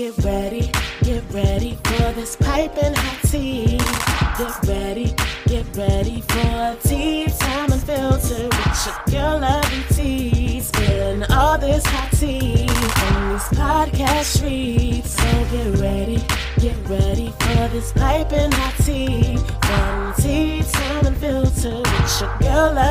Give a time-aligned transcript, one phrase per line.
[0.00, 0.70] get ready,
[1.02, 3.76] get ready for this piping hot tea.
[4.38, 5.14] Get ready,
[5.46, 10.60] get ready for tea time unfiltered with your girl lovely tea.
[10.60, 12.66] Spilling all this hot tea
[13.06, 15.10] on these podcast streets.
[15.16, 16.24] So get ready,
[16.58, 19.36] get ready for this piping hot tea.
[19.66, 22.89] From tea time unfiltered with your girl lovely tea.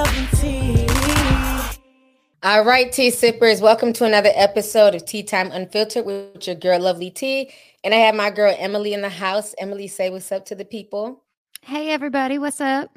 [2.50, 6.80] All right, tea sippers, welcome to another episode of Tea Time Unfiltered with your girl,
[6.80, 7.52] Lovely Tea.
[7.84, 9.54] And I have my girl Emily in the house.
[9.60, 11.22] Emily, say what's up to the people.
[11.62, 12.90] Hey, everybody, what's up?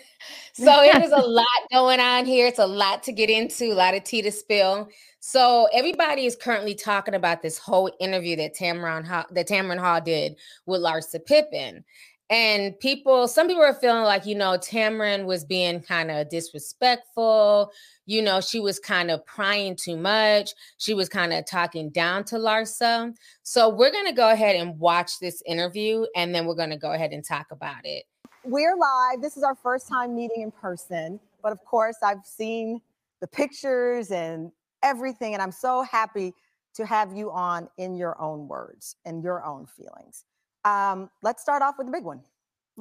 [0.53, 2.47] So it is a lot going on here.
[2.47, 4.91] It's a lot to get into, a lot of tea to spill.
[5.21, 10.01] So everybody is currently talking about this whole interview that Tamron Hall, that Tamron Hall
[10.01, 11.85] did with Larsa Pippen.
[12.31, 17.73] And people, some people are feeling like, you know, Tamron was being kind of disrespectful.
[18.07, 20.53] You know, she was kind of prying too much.
[20.79, 23.13] She was kind of talking down to Larsa.
[23.43, 26.77] So we're going to go ahead and watch this interview and then we're going to
[26.77, 28.05] go ahead and talk about it.
[28.45, 29.21] we're live.
[29.21, 32.81] This is our first time meeting in person, but of course, I've seen
[33.21, 34.51] the pictures and
[34.83, 36.33] everything, and I'm so happy
[36.75, 40.25] to have you on in your own words and your own feelings.
[40.65, 42.21] Um, let's start off with the big one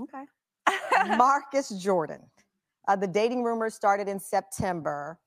[0.03, 0.23] Okay.
[1.17, 2.21] Marcus Jordan.
[2.87, 5.19] Uh, the dating rumors started in September.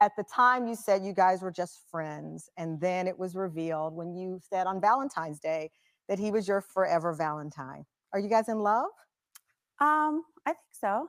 [0.00, 3.94] At the time, you said you guys were just friends, and then it was revealed
[3.94, 5.70] when you said on Valentine's Day
[6.08, 7.84] that he was your forever Valentine.
[8.12, 8.90] Are you guys in love?
[9.80, 11.06] Um, I think so.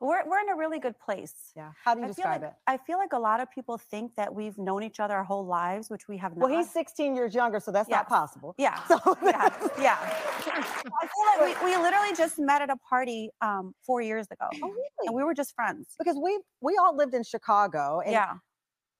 [0.00, 1.32] We're we're in a really good place.
[1.56, 1.70] Yeah.
[1.82, 2.56] How do you I feel describe like it?
[2.66, 5.46] I feel like a lot of people think that we've known each other our whole
[5.46, 6.48] lives, which we have not.
[6.48, 8.54] Well, he's 16 years younger, so that's not possible.
[8.58, 8.78] yeah.
[8.88, 9.48] So yeah,
[9.80, 9.96] yeah.
[10.00, 14.48] I feel like we, we literally just met at a party um four years ago,
[14.62, 15.06] Oh, really?
[15.06, 15.94] and we were just friends.
[15.98, 18.00] Because we we all lived in Chicago.
[18.04, 18.34] And yeah,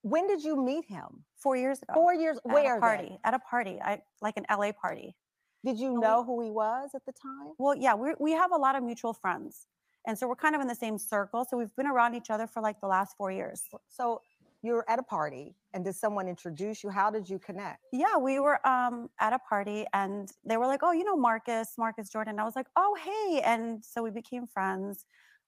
[0.03, 1.25] When did you meet him?
[1.39, 1.93] four years ago.
[1.95, 2.39] Four years.
[2.39, 3.19] at Where a party?
[3.23, 5.15] At a party, I like an LA party.
[5.65, 7.53] Did you know who he was at the time?
[7.59, 9.67] Well, yeah, we we have a lot of mutual friends,
[10.07, 11.45] and so we're kind of in the same circle.
[11.49, 13.63] So we've been around each other for like the last four years.
[13.89, 14.21] So
[14.63, 16.91] you're at a party, and did someone introduce you?
[16.91, 17.81] How did you connect?
[17.93, 21.75] Yeah, we were um at a party and they were like, "Oh, you know Marcus,
[21.79, 25.05] Marcus Jordan." I was like, "Oh, hey." And so we became friends.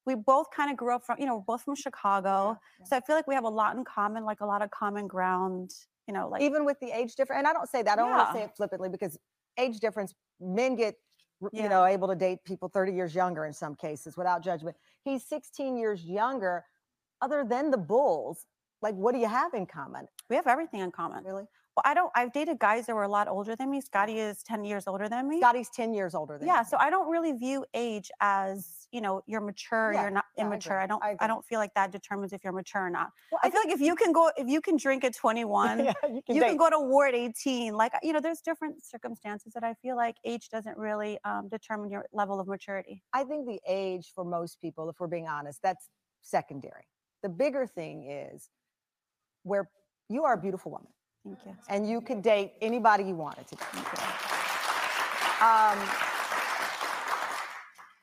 [0.06, 2.58] We both kind of grew up from, you know, we're both from Chicago.
[2.80, 2.86] Yeah.
[2.86, 5.06] So I feel like we have a lot in common, like a lot of common
[5.06, 5.70] ground,
[6.06, 7.98] you know, like Even with the age difference, and I don't say that.
[7.98, 9.18] I don't want to say it flippantly because
[9.58, 10.94] age difference, men get.
[11.42, 14.76] R- You know, able to date people 30 years younger in some cases without judgment.
[15.04, 16.64] He's 16 years younger.
[17.20, 18.46] Other than the Bulls,
[18.82, 20.06] like what do you have in common?
[20.30, 21.24] we have everything in common.
[21.24, 21.44] Really?
[21.78, 23.80] Well, I don't I've dated guys that were a lot older than me.
[23.80, 25.38] Scottie is 10 years older than me.
[25.38, 29.22] Scottie's 10 years older than yeah, so I don't really view age as, you know,
[29.28, 30.72] you're mature, Yeah, you're not yeah, immature.
[30.72, 33.10] agree, I don't I I, don't feel like that determines if you're mature or not.
[33.30, 35.92] Well, I feel like if you can go if you can drink at 21, yeah,
[36.12, 39.52] you can you can go to war at 18 like you know there's different circumstances
[39.52, 43.46] that i feel like age doesn't really um, determine your level of maturity I think
[43.46, 45.88] the age for most people, if we're being honest, that's
[46.22, 46.88] secondary.
[47.22, 48.50] The bigger thing is
[49.44, 49.70] where
[50.08, 50.88] you are a beautiful woman
[51.24, 53.66] thank you and you could date anybody you wanted to date.
[55.42, 55.78] Um,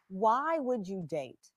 [0.09, 1.49] why would you date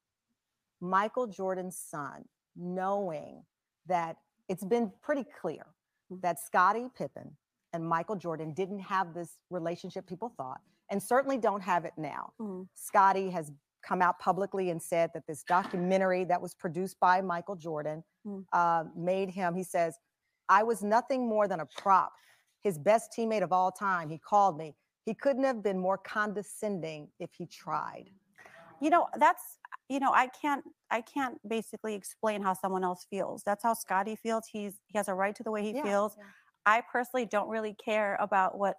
[0.81, 2.25] Michael Jordan's son,
[2.57, 3.43] knowing
[3.87, 4.17] that
[4.49, 5.67] it's been pretty clear
[6.11, 6.23] Mm.
[6.23, 7.37] that Scottie Pippen
[7.75, 12.33] and Michael Jordan didn't have this relationship people thought, and certainly don't have it now?
[12.41, 12.67] Mhm.
[12.75, 13.53] Scottie has
[13.83, 18.47] come out publicly and said that this documentary that was produced by Michael Jordan Mm.
[18.53, 19.99] uh, made him, he says,
[20.49, 22.13] I was nothing more than a prop,
[22.61, 24.11] his best teammate of all time.
[24.11, 24.77] He called me.
[25.05, 28.11] He couldn't have been more condescending if he tried.
[28.81, 33.43] you know that's you know i can't i can't basically explain how someone else feels
[33.43, 36.17] that's how scottie feels he's he has a right to the way he Yeah, feels
[36.17, 36.25] yeah.
[36.67, 38.77] i personally don't really care about what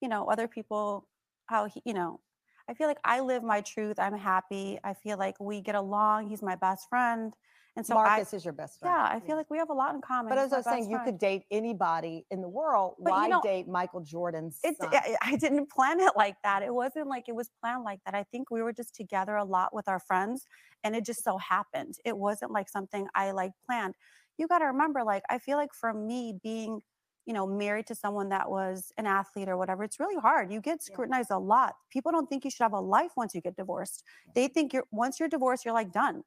[0.00, 1.08] you know other people
[1.46, 2.20] how he you know
[2.68, 6.28] i feel like i live my truth i'm happy i feel like we get along
[6.28, 7.34] he's my best friend
[7.76, 8.94] and so Marcus I, is your best friend.
[8.96, 10.28] yeah i feel like we have a lot in common.
[10.30, 12.94] But as I was saying, you could date anybody in the world.
[12.98, 14.90] But you Why know, date Michael Jordan's son?
[15.22, 16.62] I, didn't plan it like that.
[16.62, 18.14] It wasn't like it was planned like that.
[18.14, 20.46] I think we were just together a lot with our friends
[20.82, 21.94] and it just so happened.
[22.04, 23.94] It wasn't like something i like planned.
[24.38, 26.80] You got to remember like i feel like for me being
[27.26, 30.52] you know married to someone that was an athlete or whatever it's really hard.
[30.52, 30.92] You get Yeah.
[30.94, 31.74] scrutinized a lot.
[31.90, 34.02] People don't think you should have a life once you get divorced.
[34.34, 36.22] They think you're once you're divorced you're like done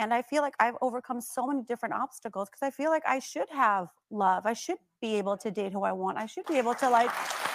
[0.00, 3.18] and i feel like i've overcome so many different obstacles because i feel like i
[3.18, 6.56] should have love i should be able to date who i want i should be
[6.58, 7.10] able to like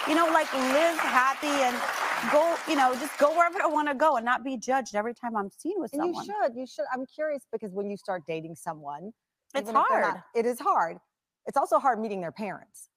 [0.07, 1.75] you know like live happy and
[2.31, 5.13] go you know just go wherever i want to go and not be judged every
[5.13, 6.51] time i'm seen with And someone you should.
[6.61, 6.85] You should.
[6.93, 9.11] I'm curious because when you start dating someone,
[9.53, 10.15] It's even not- hard.
[10.33, 10.97] it is hard.
[11.47, 12.89] It's also hard meeting their parents.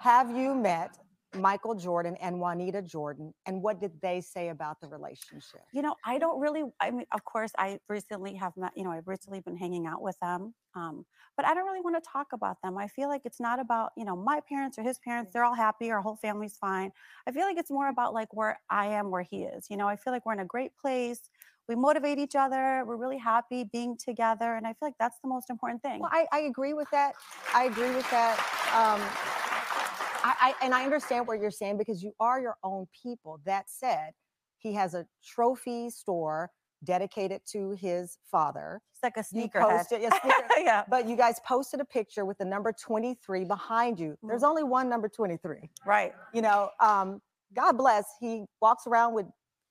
[0.00, 0.98] Have you met
[1.38, 5.62] Michael Jordan and Juanita Jordan, and what did they say about the relationship?
[5.72, 6.64] You know, I don't really.
[6.80, 8.72] I mean, of course, I recently have met.
[8.76, 11.04] You know, I've recently been hanging out with them, um,
[11.36, 12.78] but I don't really want to talk about them.
[12.78, 15.32] I feel like it's not about you know my parents or his parents.
[15.32, 15.90] They're all happy.
[15.90, 16.92] Our whole family's fine.
[17.26, 19.66] I feel like it's more about like where I am, where he is.
[19.70, 21.20] You know, I feel like we're in a great place.
[21.68, 22.84] We motivate each other.
[22.86, 26.00] We're really happy being together, and I feel like that's the most important thing.
[26.00, 27.14] Well, I, I agree with that.
[27.52, 28.38] I agree with that.
[28.72, 29.00] Um,
[30.26, 33.40] I, I and I understand what you're saying because you are your own people.
[33.44, 34.10] That said,
[34.58, 36.50] he has a trophy store
[36.84, 38.80] dedicated to his father.
[38.92, 39.60] It's like a sneaker.
[39.60, 44.00] posted a sneaker, yeah, but you guys posted a picture with the number 23 behind
[44.00, 44.16] you.
[44.22, 45.70] There's only one number 23.
[45.86, 46.12] right.
[46.34, 47.22] You know, um,
[47.54, 48.04] God bless.
[48.20, 49.26] He walks around with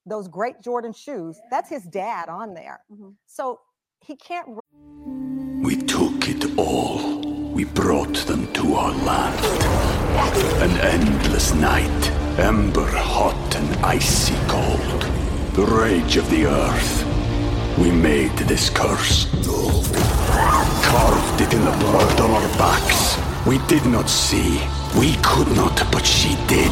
[0.06, 1.38] those great Jordan shoes.
[1.52, 2.82] That's his dad on there.
[2.92, 3.16] Mhm.
[3.26, 3.60] So
[4.00, 4.48] he can't
[5.64, 7.20] We took it all.
[7.54, 9.95] We brought them to our land.
[10.18, 15.02] An endless night, ember hot and icy cold.
[15.54, 17.04] The rage of the earth.
[17.78, 19.26] We made this curse.
[20.84, 23.18] Carved it in the blood on our backs.
[23.46, 24.62] We did not see.
[24.98, 26.72] We could not, but she did.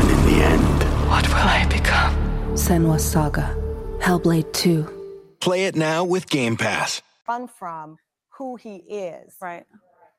[0.00, 2.14] And in the end, What will I become?
[2.54, 3.56] Senua's Saga.
[4.00, 5.36] Hellblade 2.
[5.40, 7.00] Play it now with Game Pass.
[7.28, 7.98] run from
[8.38, 9.34] who he is.
[9.40, 9.64] Right.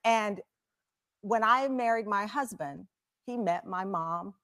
[0.04, 0.42] And
[1.26, 2.88] when I married my husband,
[3.26, 4.36] he met my mom.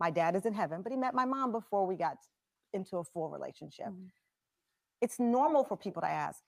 [0.00, 2.16] My dad is in heaven, but he met my mom before we got
[2.72, 3.88] into a full relationship.
[3.88, 4.10] Mhm.
[5.02, 6.42] It's normal for people to ask,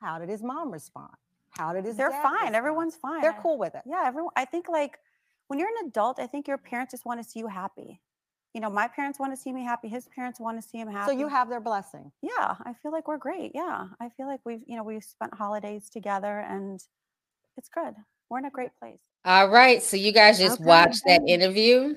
[0.00, 1.14] how did his mom respond?
[1.50, 2.32] How did his They're fine.
[2.32, 3.20] respond?" Everyone's fine.
[3.20, 3.82] They're cool with it.
[3.84, 4.32] Yeah, everyone.
[4.36, 4.98] I think like
[5.48, 8.00] when you're an adult, I think your parents just want to see you happy.
[8.54, 9.88] You know, my parents want to see me happy.
[9.88, 11.12] His parents want to see him happy.
[11.12, 12.12] So you have their blessing.
[12.22, 13.52] yeah, I feel like we're great.
[13.54, 16.80] Yeah, I feel like we've you know we've spent holidays together and
[17.58, 17.94] it's good.
[18.28, 18.98] We're in a great place.
[19.24, 19.82] All right.
[19.82, 20.64] So you guys just Okay.
[20.68, 21.96] watched that interview.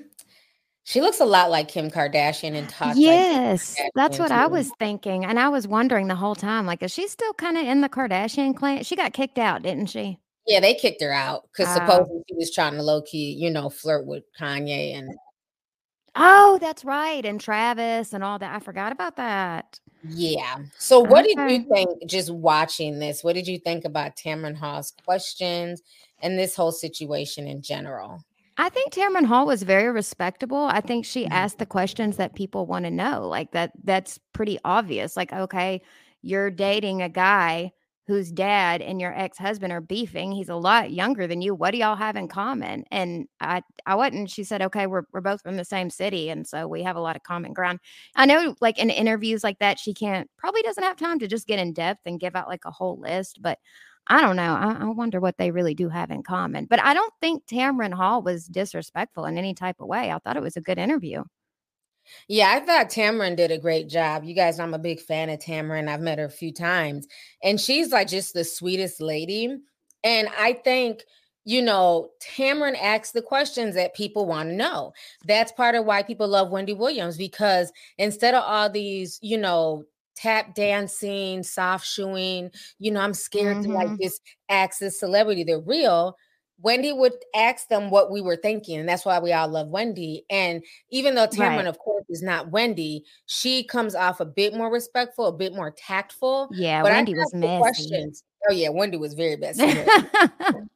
[0.84, 4.70] She looks a lot like Kim Kardashian and talks Yes, Kardashian that's what I was
[4.78, 5.24] thinking.
[5.24, 7.88] And I was wondering the whole time, like, is she still kind of in the
[7.88, 8.82] Kardashian clan?
[8.82, 10.18] She got kicked out, didn't she?
[10.46, 11.74] Yeah, they kicked her out because Oh.
[11.74, 15.10] supposedly she was trying to low key, you know, flirt with Kanye and
[16.16, 17.24] Oh, that's right.
[17.24, 18.54] And Travis and all that.
[18.54, 19.78] I forgot about that.
[20.02, 20.56] yeah.
[20.78, 23.22] So what did you think just watching this?
[23.22, 25.82] What did you think about Tamron Hall's questions
[26.22, 28.22] and this whole situation in general?
[28.56, 30.64] I think Tamron Hall was very respectable.
[30.64, 31.28] I think she Mhm.
[31.30, 33.26] asked the questions that people want to know.
[33.26, 35.16] Like that that's pretty obvious.
[35.16, 35.80] Like, okay,
[36.22, 37.72] you're dating a guy
[38.06, 40.32] whose dad and your ex-husband are beefing.
[40.32, 41.54] He's a lot younger than you.
[41.54, 42.84] What do y'all have in common?
[42.90, 46.28] And I I wasn't, she said, okay, we're we're both from the same city.
[46.28, 47.78] And so we have a lot of common ground.
[48.16, 51.46] I know like in interviews like that, she can't probably doesn't have time to just
[51.46, 53.58] get in depth and give out like a whole list, but
[54.06, 54.54] I don't know.
[54.54, 56.66] I, I wonder what they really do have in common.
[56.66, 60.10] But I don't think Tamron Hall was disrespectful in any type of way.
[60.10, 61.22] I thought it was a good interview.
[62.28, 64.24] Yeah, I thought Tamron did a great job.
[64.24, 65.88] You guys, I'm a big fan of Tamron.
[65.88, 67.06] I've met her a few times,
[67.42, 69.56] and she's like just the sweetest lady.
[70.02, 71.04] And I think,
[71.44, 74.92] you know, Tamron asks the questions that people want to know.
[75.26, 79.84] That's part of why people love Wendy Williams because instead of all these, you know,
[80.20, 84.00] tap dancing, soft shoeing, you know, I'm scared to like Mhm.
[84.02, 86.16] just ask this celebrity, they're real.
[86.62, 90.26] Wendy would ask them what we were thinking, and that's why we all love Wendy.
[90.28, 91.66] And even though Tamron, Right.
[91.66, 95.70] of course, is not Wendy, she comes off a bit more respectful, a bit more
[95.70, 96.50] tactful.
[96.52, 97.58] Yeah, But Wendy was messy.
[97.58, 99.62] questions- Oh yeah, Wendy was very messy.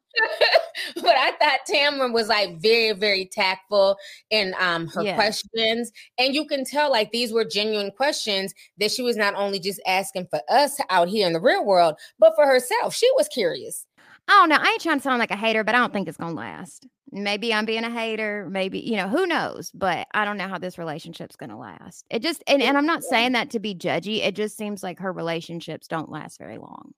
[1.05, 3.97] but I thought Tamron was like very, very tactful
[4.29, 5.15] in um her Yeah.
[5.15, 5.91] questions.
[6.17, 9.79] And you can tell like these were genuine questions that she was not only just
[9.87, 12.93] asking for us out here in the real world, but for herself.
[12.93, 13.85] She was curious.
[14.27, 14.57] I don't know.
[14.59, 16.87] I ain't trying to sound like a hater, but I don't think it's gonna last.
[17.11, 18.47] Maybe I'm being a hater.
[18.49, 19.71] Maybe you know who knows.
[19.73, 22.05] But I don't know how this relationship's gonna last.
[22.09, 24.25] It just and, and I'm not saying that to be judgy.
[24.25, 26.93] It just seems like her relationships don't last very long.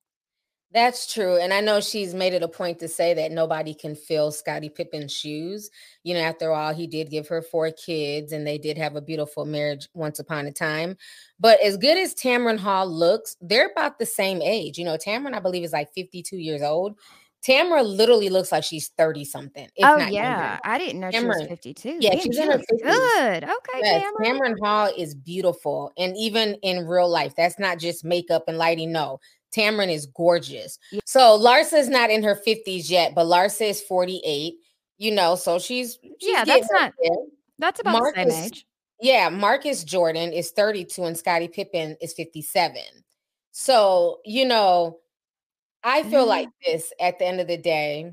[0.73, 1.37] That's true.
[1.37, 4.69] And I know she's made it a point to say that nobody can fill Scottie
[4.69, 5.69] Pippen's shoes.
[6.03, 9.01] You know, after all, he did give her four kids and they did have a
[9.01, 10.97] beautiful marriage once upon a time.
[11.39, 14.77] But as good as Tamron Hall looks, they're about the same age.
[14.77, 16.97] You know, Tamron, I believe, is like 52 years old.
[17.47, 19.69] Tamron literally looks like she's 30 something.
[19.79, 20.59] Oh not yeah, younger.
[20.65, 21.97] I didn't know she was 52.
[22.01, 22.81] Yeah, Damn, she's she in her looks 50s.
[22.83, 23.43] good.
[23.43, 24.13] Okay, Yes.
[24.19, 25.93] Tamron Hall is beautiful.
[25.97, 28.91] And even in real life, that's not just makeup and lighting.
[28.91, 29.19] No,
[29.55, 30.77] Tamron is gorgeous.
[30.91, 30.99] Yeah.
[31.05, 34.55] So Larsa's not in her 50s yet, but Larsa is 48.
[34.99, 37.15] You know, so she's, she's Yeah, that's not- there.
[37.59, 38.65] That's about the same age.
[38.99, 42.81] Yeah, Marcus Jordan is 32 and Scottie Pippen is 57.
[43.51, 44.99] So, you know,
[45.83, 46.33] I feel Yeah.
[46.33, 48.11] like this at the end of the day.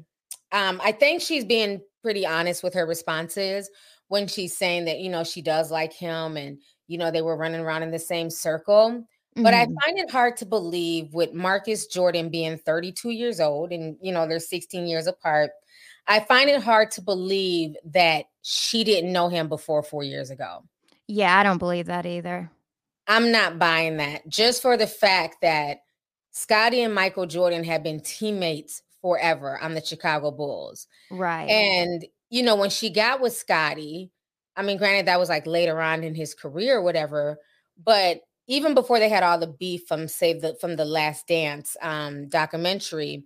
[0.53, 3.71] Um, I think she's being pretty honest with her responses.
[4.09, 7.39] when she's saying that, you know, she does like him and, you know, they were
[7.39, 9.03] running around in the same circle.
[9.43, 9.75] But I Mhm.
[9.85, 14.27] find it hard to believe with Marcus Jordan being 32 years old and, you know,
[14.29, 15.51] they're 16 years apart.
[16.07, 20.65] I find it hard to believe that she didn't know him before four years ago.
[21.09, 22.51] Yeah, I don't believe that either.
[23.07, 25.79] I'm not buying that just for the fact that
[26.33, 30.87] Scottie and Michael Jordan have been teammates forever on the Chicago Bulls.
[31.11, 31.49] Right.
[31.49, 34.11] And, you know, when she got with Scottie,
[34.57, 37.39] I mean, granted, that was like later on in his career whatever,
[37.77, 41.77] but even before they had all the beef from Save the from the Last Dance
[41.83, 43.25] um documentary,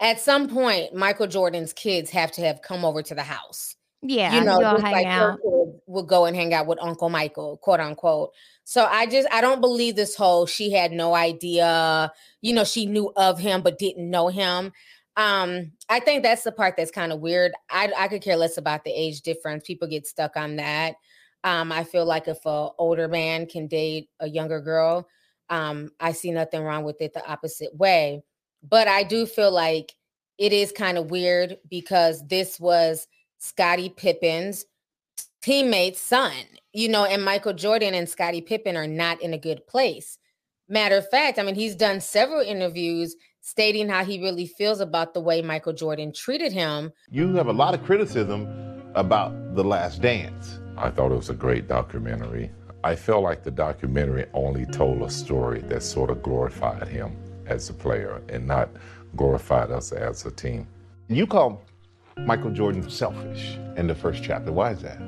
[0.00, 4.34] at some point, Michael Jordan's kids have to have come over to the house yeah,
[4.34, 5.38] you know, all just hang like out.
[6.06, 8.30] go and hang out with Uncle Michael, quote unquote.
[8.64, 12.86] So I just I don't believe this whole she had no idea, you know, she
[12.86, 14.72] knew of him but didn't know him.
[15.16, 17.52] Um, I think that's the part that's kind of weird.
[17.70, 19.66] I I could care less about the age difference.
[19.66, 20.94] People get stuck on that.
[21.44, 25.08] Um, I feel like if a older man can date a younger girl,
[25.50, 28.22] um, I see nothing wrong with it the opposite way.
[28.62, 29.94] But I do feel like
[30.36, 33.06] it is kind of weird because this was
[33.38, 34.64] Scottie Pippen's
[35.42, 36.32] teammate's son,
[36.72, 40.18] you know, and Michael Jordan and Scottie Pippen are not in a good place.
[40.68, 45.14] Matter of fact, I mean, he's done several interviews stating how he really feels about
[45.14, 46.92] the way Michael Jordan treated him.
[47.10, 48.46] You have a lot of criticism
[48.94, 50.58] about The Last Dance.
[50.80, 52.50] I thought it was a great documentary.
[52.84, 57.16] I felt like the documentary only told a story that sort of glorified him
[57.46, 58.68] as a player and not
[59.16, 60.68] glorified us as a team.
[61.08, 61.62] You call
[62.16, 64.52] Michael Jordan selfish in the first chapter.
[64.52, 65.00] Why is that?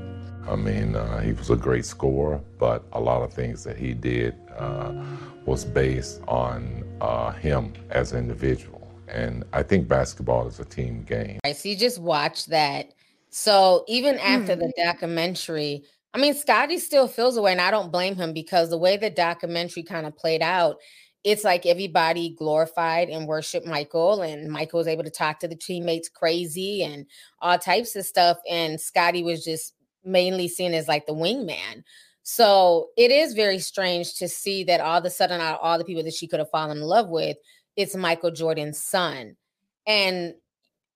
[0.49, 3.95] I mean, uh, he was a great scorer, but a lot of things that he
[3.95, 4.93] did uh,
[5.47, 8.91] was based on uh, him as an individual.
[9.07, 11.39] And I think basketball is a team game.
[11.45, 11.57] Right.
[11.57, 12.95] So you just watch that.
[13.31, 14.83] So even after the hmm.
[14.85, 18.97] documentary, I mean, Scottie still feels away, and I don't blame him because the way
[18.97, 20.77] the documentary kind of played out,
[21.23, 25.55] it's like everybody glorified and worshiped Michael, and Michael was able to talk to the
[25.55, 27.07] teammates crazy and
[27.41, 28.39] all types of stuff.
[28.51, 31.85] And Scottie was just mainly seen as like the wingman.
[32.23, 35.79] So it is very strange to see that all of a sudden, out of all
[35.79, 37.37] the people that she could have fallen in love with,
[37.77, 39.37] it's Michael Jordan's son.
[39.87, 40.35] And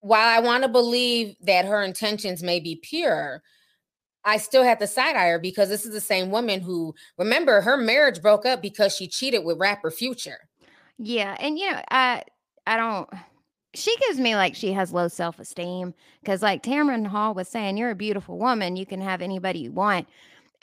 [0.04, 3.42] while I want to believe that her intentions may be pure,
[4.22, 7.62] I still have to side eye her because this is the same woman who, remember,
[7.62, 10.48] her marriage broke up because she cheated with rapper Future.
[10.98, 12.22] Yeah, and you know, I
[12.66, 13.08] I don't
[13.74, 17.90] she gives me like she has low self-esteem because like Tamron Hall was saying, you're
[17.90, 20.06] a beautiful woman, you can have anybody you want.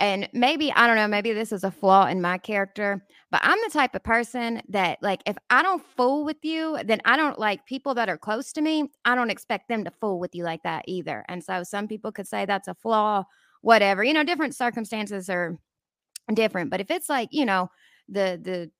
[0.01, 3.59] And maybe I don't know, maybe this is a flaw in my character, but I'm
[3.63, 7.37] the type of person that like if I don't fool with you, then I don't
[7.37, 10.43] like people that are close to me, I don't expect them to fool with you
[10.43, 11.23] like that either.
[11.29, 13.25] And so some people could say that's a flaw,
[13.61, 14.03] whatever.
[14.03, 15.59] You know, different circumstances are
[16.33, 17.69] different, but if it's like, you know,
[18.09, 18.71] the the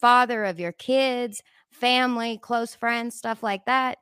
[0.00, 3.98] father of your kids, family, close friends, stuff like that.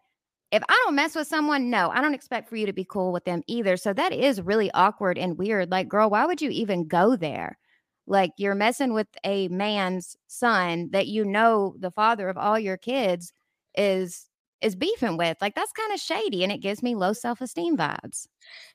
[0.50, 3.12] If I don't mess with someone, no, I don't expect for you to be cool
[3.12, 3.76] with them either.
[3.76, 5.70] So that is really awkward and weird.
[5.70, 7.58] Like, girl, why would you even go there?
[8.06, 12.78] Like, you're messing with a man's son that you know the father of all your
[12.78, 13.32] kids
[13.76, 14.24] is
[14.60, 15.36] is beefing with.
[15.40, 18.26] Like, that's kind of shady and it gives me low self-esteem vibes.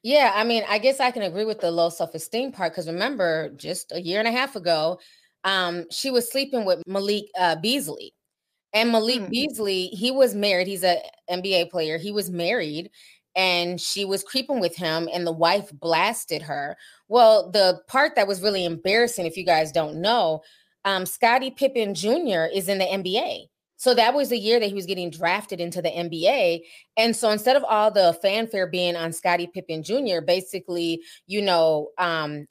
[0.02, 3.50] Yeah, I mean, I guess I can agree with the low self-esteem part because remember,
[3.58, 5.00] just a year and a half ago,
[5.44, 8.14] um, she was sleeping with Malik uh, Beasley.
[8.74, 9.30] And Malik Hmm.
[9.30, 10.68] Beasley, he was married.
[10.68, 11.00] He's a
[11.30, 11.98] NBA player.
[11.98, 12.90] He was married
[13.36, 16.78] and she was creeping with him and the wife blasted her.
[17.08, 20.42] Well, the part that was really embarrassing if you guys don't know,
[20.86, 22.46] um Scottie Pippen Jr.
[22.54, 23.48] is in the NBA.
[23.78, 26.62] So that was the year that he was getting drafted into the NBA.
[26.98, 31.90] And so instead of all the fanfare being on Scottie Pippen Jr., basically, you know,
[31.98, 32.48] um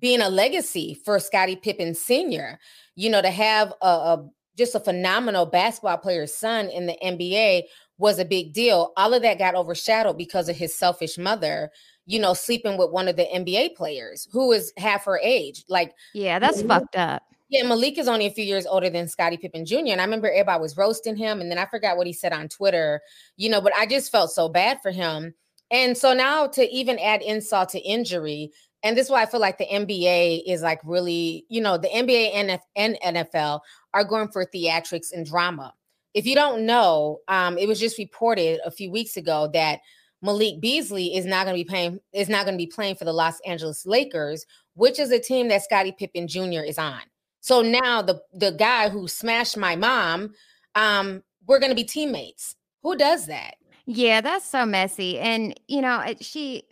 [0.00, 2.58] being a legacy for Scottie Pippen Sr.,
[2.96, 7.62] you know, to have a, a just a phenomenal basketball player's son in the NBA
[7.96, 8.92] was a big deal.
[8.96, 11.70] All of that got overshadowed because of his selfish mother,
[12.06, 15.64] you know, sleeping with one of the NBA players who is half her age.
[15.68, 17.22] Like, Yeah, that's fucked up.
[17.48, 19.76] yeah, Malik is only a few years older than Scottie Pippen Jr.
[19.88, 21.40] And I remember everybody was roasting him.
[21.40, 23.00] And then I forgot what he said on Twitter,
[23.36, 25.34] you know, but I just felt so bad for him.
[25.70, 28.52] And so now to even add insult to injury,
[28.88, 31.88] and this is why I feel like the NBA is like really, you know, the
[31.88, 33.60] NBA and, NFL
[33.92, 35.74] are going for theatrics and drama.
[36.14, 39.80] If you don't know, um, it was just reported a few weeks ago that
[40.22, 43.04] Malik Beasley is not going to be playing is not going to be playing for
[43.04, 46.62] the Los Angeles Lakers, which is a team that Scottie Pippen Jr.
[46.66, 47.02] is on.
[47.40, 50.32] So now the the guy who smashed my mom,
[50.74, 52.56] um, we're going to be teammates.
[52.82, 53.56] Who does that?
[53.84, 55.18] Yeah, that's so messy.
[55.18, 56.64] And you know, she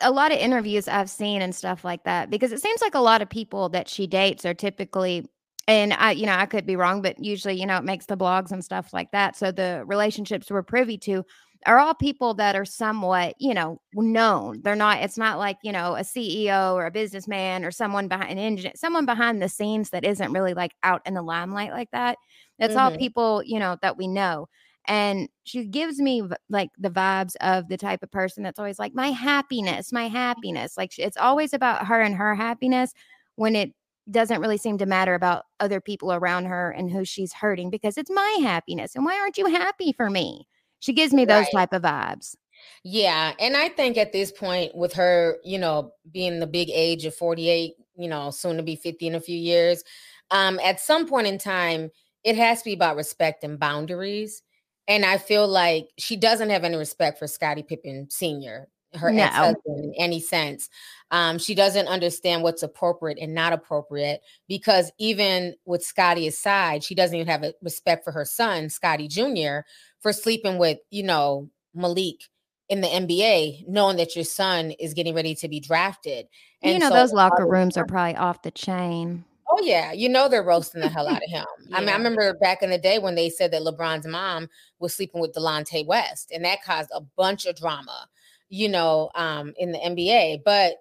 [0.00, 3.00] a lot of interviews I've seen and stuff like that because it seems like a
[3.00, 5.26] lot of people that she dates are typically
[5.66, 8.16] and I you know I could be wrong but usually you know it makes the
[8.16, 11.24] blogs and stuff like that so the relationships we're privy to
[11.66, 14.60] are all people that are somewhat you know known.
[14.62, 18.32] They're not it's not like you know a CEO or a businessman or someone behind
[18.32, 21.90] an engine someone behind the scenes that isn't really like out in the limelight like
[21.92, 22.18] that.
[22.58, 22.98] It's all Mhm.
[22.98, 24.48] people you know that we know
[24.90, 28.94] and she gives me like the vibes of the type of person that's always like
[28.94, 32.92] my happiness my happiness like it's always about her and her happiness
[33.36, 33.72] when it
[34.10, 37.96] doesn't really seem to matter about other people around her and who she's hurting because
[37.96, 40.46] it's my happiness and why aren't you happy for me
[40.80, 41.54] she gives me those Right.
[41.54, 42.34] type of vibes
[42.84, 47.04] Yeah, and I think at this point, with her, you know, being the big age
[47.04, 49.82] of 48, you know, soon to be 50 in a few years,
[50.30, 51.90] um, at some point in time,
[52.24, 54.42] it has to be about respect and boundaries.
[54.90, 59.22] And I feel like she doesn't have any respect for Scottie Pippen Sr., her No.
[59.22, 60.68] ex-husband, in any sense.
[61.12, 66.96] Um, she doesn't understand what's appropriate and not appropriate because even with Scottie aside, she
[66.96, 69.60] doesn't even have a respect for her son, Scottie Jr.,
[70.00, 72.24] for sleeping with, you know, Malik
[72.68, 76.26] in the NBA, knowing that your son is getting ready to be drafted.
[76.62, 80.28] you know so those locker rooms are probably off the chain Oh yeah, you know
[80.28, 81.44] they're roasting the hell out of him.
[81.72, 84.94] I mean, I remember back in the day when they said that LeBron's mom was
[84.94, 88.08] sleeping with Delonte West, and that caused a bunch of drama,
[88.48, 90.42] you know, um, in the NBA.
[90.44, 90.74] But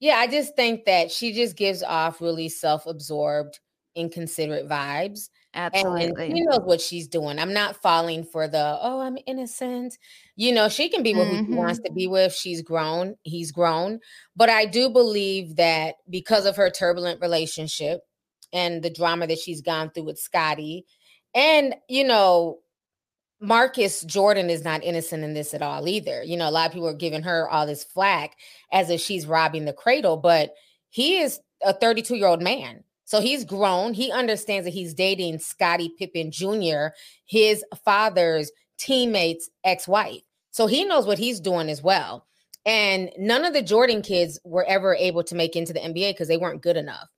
[0.00, 3.58] yeah, I just think that she just gives off really self-absorbed,
[3.94, 5.28] inconsiderate vibes.
[5.74, 7.38] And absolutely she knows what she's doing.
[7.38, 9.98] I'm not falling for the, oh, I'm innocent.
[10.34, 11.84] You know, she can be with who she wants Mm-hmm.
[11.84, 12.32] to be with.
[12.34, 14.00] She's grown, he's grown.
[14.34, 18.00] But I do believe that because of her turbulent relationship
[18.52, 20.86] and the drama that she's gone through with Scottie,
[21.34, 22.58] and, you know,
[23.40, 26.22] Marcus Jordan is not innocent in this at all either.
[26.22, 28.36] You know, a lot of people are giving her all this flack
[28.72, 30.54] as if she's robbing the cradle, but
[30.90, 32.84] he is a 32 year old man.
[33.04, 33.94] So he's grown.
[33.94, 36.94] He understands that he's dating Scottie Pippen Jr.,
[37.26, 40.22] his father's teammate's ex wife.
[40.52, 42.26] So he knows what he's doing as well.
[42.64, 46.28] And none of the Jordan kids were ever able to make into the NBA because
[46.28, 47.08] they weren't good enough.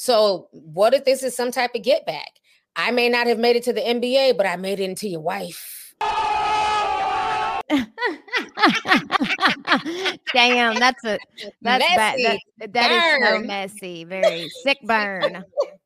[0.00, 2.30] So what if this is some type of get back?
[2.74, 5.20] I may not have made it to the NBA, but I made it into your
[5.20, 5.92] wife.
[10.32, 11.18] Damn, that's a
[11.60, 12.18] that's bad.
[12.18, 12.38] Messy.
[12.56, 14.04] That, that is so messy.
[14.04, 15.44] Very sick burn.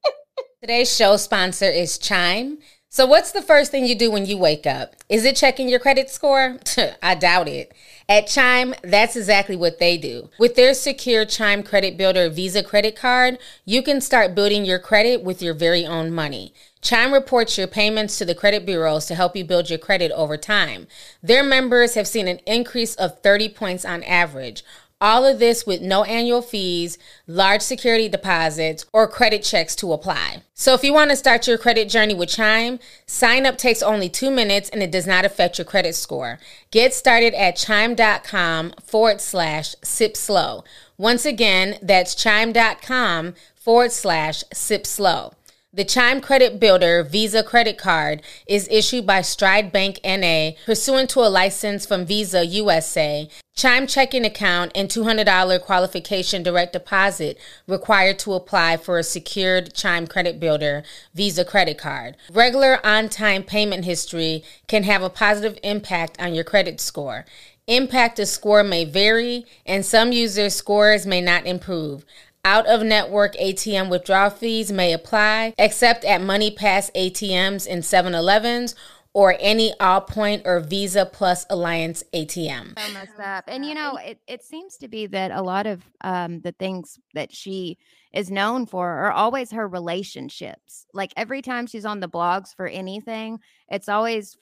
[0.61, 2.59] Today's show sponsor is Chime.
[2.94, 4.94] So, what's the first thing you do when you wake up?
[5.09, 6.61] Is it checking your credit score?
[7.02, 7.72] I doubt it.
[8.09, 10.30] At Chime, that's exactly what they do.
[10.38, 15.24] With their secure Chime Credit Builder Visa credit card, you can start building your credit
[15.24, 16.54] with your very own money.
[16.83, 20.37] Chime reports your payments to the credit bureaus to help you build your credit over
[20.37, 20.87] time.
[21.20, 24.62] Their members have seen an increase of 30 points on average.
[25.05, 30.45] All of this with no annual fees, large security deposits, or credit checks to apply.
[30.55, 34.09] So if you want to start your credit journey with Chime, sign up takes only
[34.09, 36.38] two minutes and it does not affect your credit score.
[36.71, 40.64] Get started at chime.com forward slash sip slow.
[40.97, 45.35] Once again, that's chime.com forward slash sip slow.
[45.76, 51.18] The Chime Credit Builder Visa credit card is issued by Stride Bank NA pursuant to
[51.18, 53.28] a license from Visa USA.
[53.56, 60.06] Chime checking account and $200 qualification direct deposit required to apply for a secured Chime
[60.06, 62.16] Credit Builder Visa credit card.
[62.30, 67.24] Regular on time payment history can have a positive impact on your credit score.
[67.66, 72.04] Impact of score may vary, and some users' scores may not improve.
[72.46, 78.74] Out of network ATM withdrawal fees may apply, except at MoneyPass ATMs in 7 Elevens
[79.14, 82.78] or any Allpoint or Visa Plus Alliance ATM.
[82.78, 83.44] so messed up.
[83.46, 86.98] And you know, it, it seems to be that a lot of um, the things
[87.14, 87.78] that she
[88.12, 90.85] is known for are always her relationships.
[90.92, 94.37] Like every time she's on the blogs for anything, it's always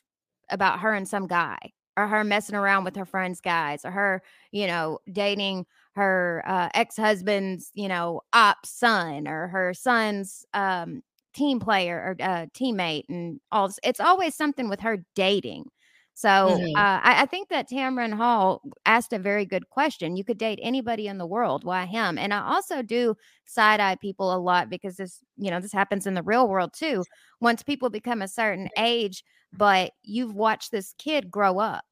[0.50, 1.58] about her and some guy
[1.96, 6.68] or her messing around with her friends' guys or her, you know, dating her uh,
[6.74, 11.02] ex-husband's, you know, op son or her son's um,
[11.34, 13.70] team player or uh, teammate and all.
[13.84, 15.64] It's always something with her dating.
[16.14, 16.72] So Mhm.
[16.74, 20.16] uh, I, I think that Tamron Hall asked a very good question.
[20.16, 21.64] You could date anybody in the world.
[21.64, 22.18] Why him?
[22.18, 23.14] And I also do
[23.46, 26.72] side eye people a lot because this, you know, this happens in the real world
[26.74, 27.06] too.
[27.40, 31.84] Once people become a certain age, but you've watched this kid grow up.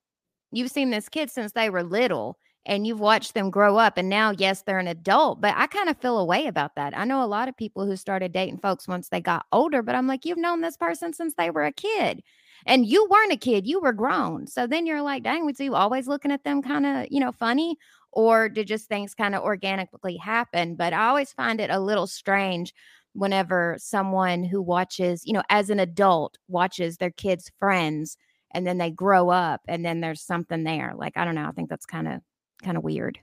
[0.53, 4.09] You've seen this kid since they were little and you've watched them grow up and
[4.09, 7.05] now yes they're an adult but i kind of feel a way about that i
[7.05, 10.07] know a lot of people who started dating folks once they got older but i'm
[10.07, 12.23] like you've known this person since they were a kid
[12.67, 15.75] and you weren't a kid you were grown so then you're like dang was you
[15.75, 17.77] always looking at them kind of you know funny
[18.13, 20.75] or did just things kind of organically happen?
[20.75, 22.75] But I always find it a little strange
[23.13, 28.17] whenever someone who watches, you know, as an adult watches their kids' friends
[28.53, 30.93] and then they grow up and then there's something there.
[30.97, 31.47] Like, I don't know.
[31.47, 32.21] I think that's kind of
[32.61, 33.19] kind of weird.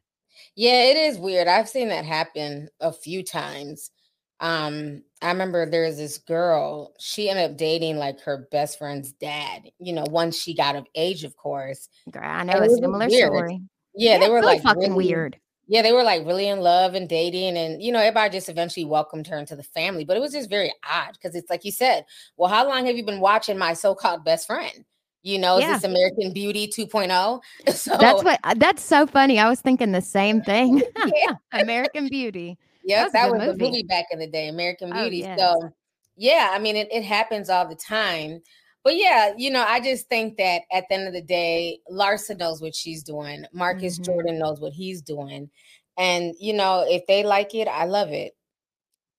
[0.55, 1.47] Yeah, it is weird.
[1.47, 3.91] I've seen that happen a few times.
[4.39, 9.63] Um, I remember there's this girl, she ended up dating like her best friend's dad,
[9.79, 11.89] you know, once she got of age, of course.
[12.11, 13.33] Girl, I know a similar weird.
[13.33, 13.61] story.
[13.95, 15.39] Yeah, yeah, they were like fucking really, weird.
[15.67, 18.85] Yeah, they were like really in love and dating, and you know, everybody just eventually
[18.85, 20.05] welcomed her into the family.
[20.05, 22.05] But it was just very odd because it's like you said,
[22.37, 24.85] well, how long have you been watching my so-called best friend?
[25.27, 25.75] You know, yeah.
[25.75, 27.41] is this American Beauty 2.0?
[27.75, 29.39] So that's what uh, that's so funny.
[29.39, 30.81] I was thinking the same thing.
[31.05, 31.33] yeah.
[31.51, 32.57] American Beauty.
[32.85, 33.57] Yeah, that was, movie.
[33.57, 35.25] the movie back in the day, American oh, Beauty.
[35.25, 35.39] Oh, yes.
[35.39, 35.73] So
[36.15, 38.39] yeah, I mean it, it happens all the time.
[38.85, 42.39] But yeah, you know, I just think that at the end of the day, Larsa
[42.39, 43.43] knows what she's doing.
[43.51, 44.03] Marcus mm-hmm.
[44.03, 45.49] Jordan knows what he's doing.
[45.97, 48.31] And you know, if they like it, I love it.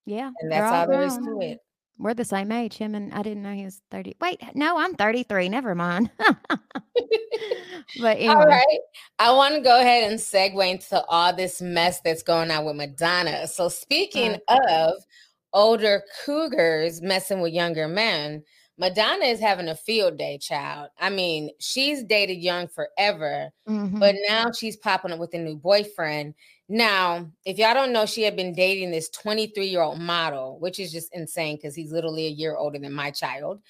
[0.06, 0.30] Yeah.
[0.40, 1.58] And that's all there is to it.
[1.98, 2.76] We're the same age.
[2.76, 4.16] Him and I didn't know he was 30.
[4.20, 5.48] Wait, no, I'm 33.
[5.48, 6.10] Never mind.
[6.18, 6.52] but
[8.00, 8.26] anyway.
[8.26, 8.78] All right.
[9.18, 12.76] I want to go ahead and segue into all this mess that's going on with
[12.76, 13.48] Madonna.
[13.48, 14.94] So, speaking of
[15.52, 18.44] older cougars messing with younger men,
[18.78, 20.90] Madonna is having a field day, child.
[21.00, 23.98] I mean, she's dated young forever, mm-hmm.
[23.98, 26.34] but now she's popping up with a new boyfriend.
[26.68, 30.78] Now, if y'all don't know, she had been dating this 23 year old model, which
[30.78, 33.60] is just insane because he's literally a year older than my child.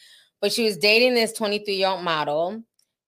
[0.40, 2.62] But she was dating this 23 year old model,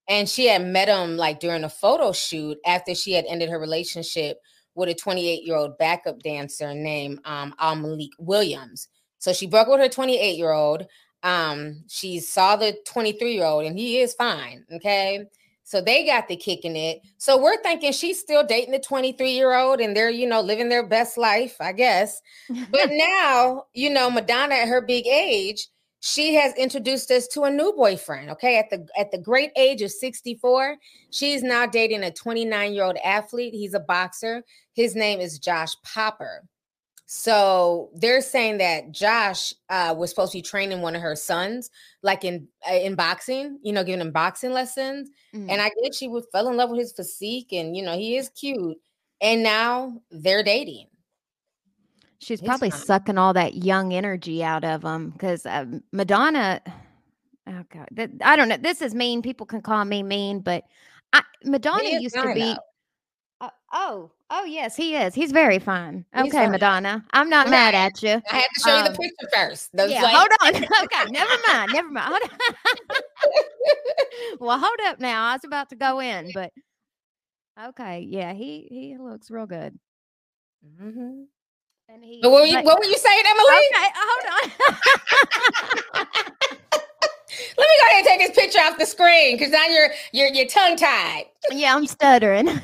[0.07, 3.59] and she had met him like during a photo shoot after she had ended her
[3.59, 4.39] relationship
[4.75, 8.87] with a 28 year old backup dancer named um, Ahlamalik Williams.
[9.19, 10.87] So she broke with her 28 year old.
[11.23, 14.65] Um, she saw the 23 year old, and he is fine.
[14.73, 15.25] Okay.
[15.71, 17.01] So they got the kicking it.
[17.17, 20.67] So we're thinking she's still dating the 23 year old and they're, you know, living
[20.67, 22.21] their best life, I guess.
[22.69, 25.69] But now, you know, Madonna at her big age,
[26.01, 28.29] she has introduced us to a new boyfriend.
[28.31, 28.59] Okay.
[28.59, 30.75] At the at the great age of 64,
[31.09, 33.53] she's now dating a 29 year old athlete.
[33.53, 34.43] He's a boxer.
[34.73, 36.43] His name is Josh Popper.
[37.13, 41.69] So they're saying that Josh uh, was supposed to be training one of her sons,
[42.03, 45.09] like in uh, in boxing, you know, giving him boxing lessons.
[45.35, 45.49] Mm-hmm.
[45.49, 48.15] And I guess she would fell in love with his physique, and you know, he
[48.15, 48.77] is cute.
[49.19, 50.87] And now they're dating.
[52.19, 56.61] She's probably sucking all that young energy out of him because uh, Madonna.
[57.45, 57.89] Oh God,
[58.23, 58.55] I don't know.
[58.55, 59.21] This is mean.
[59.21, 60.63] People can call me mean, but
[61.11, 62.55] I, Madonna used to be.
[63.41, 65.13] Uh, oh, Oh yes, he is.
[65.13, 66.05] He's very fine.
[66.15, 66.51] Okay, fine.
[66.51, 67.03] Madonna.
[67.11, 67.51] I'm not okay.
[67.51, 68.21] mad at you.
[68.31, 69.69] I had to show um, you the um, picture first.
[69.73, 70.55] Those yeah, like- hold on.
[70.85, 71.73] okay, never mind.
[71.73, 72.13] Never mind.
[74.39, 75.25] well, hold up now.
[75.25, 76.53] I was about to go in, but
[77.61, 79.77] okay, yeah, he he looks real good.
[80.81, 81.23] Mm-hmm.
[81.89, 83.59] And he, what, were you, but, what were you saying, Emily?
[83.75, 84.51] Okay, hold
[85.93, 86.07] on.
[87.57, 90.29] Let me go ahead and take this picture off the screen because now you're you're
[90.29, 91.25] you're tongue tied.
[91.51, 92.47] Yeah, I'm stuttering.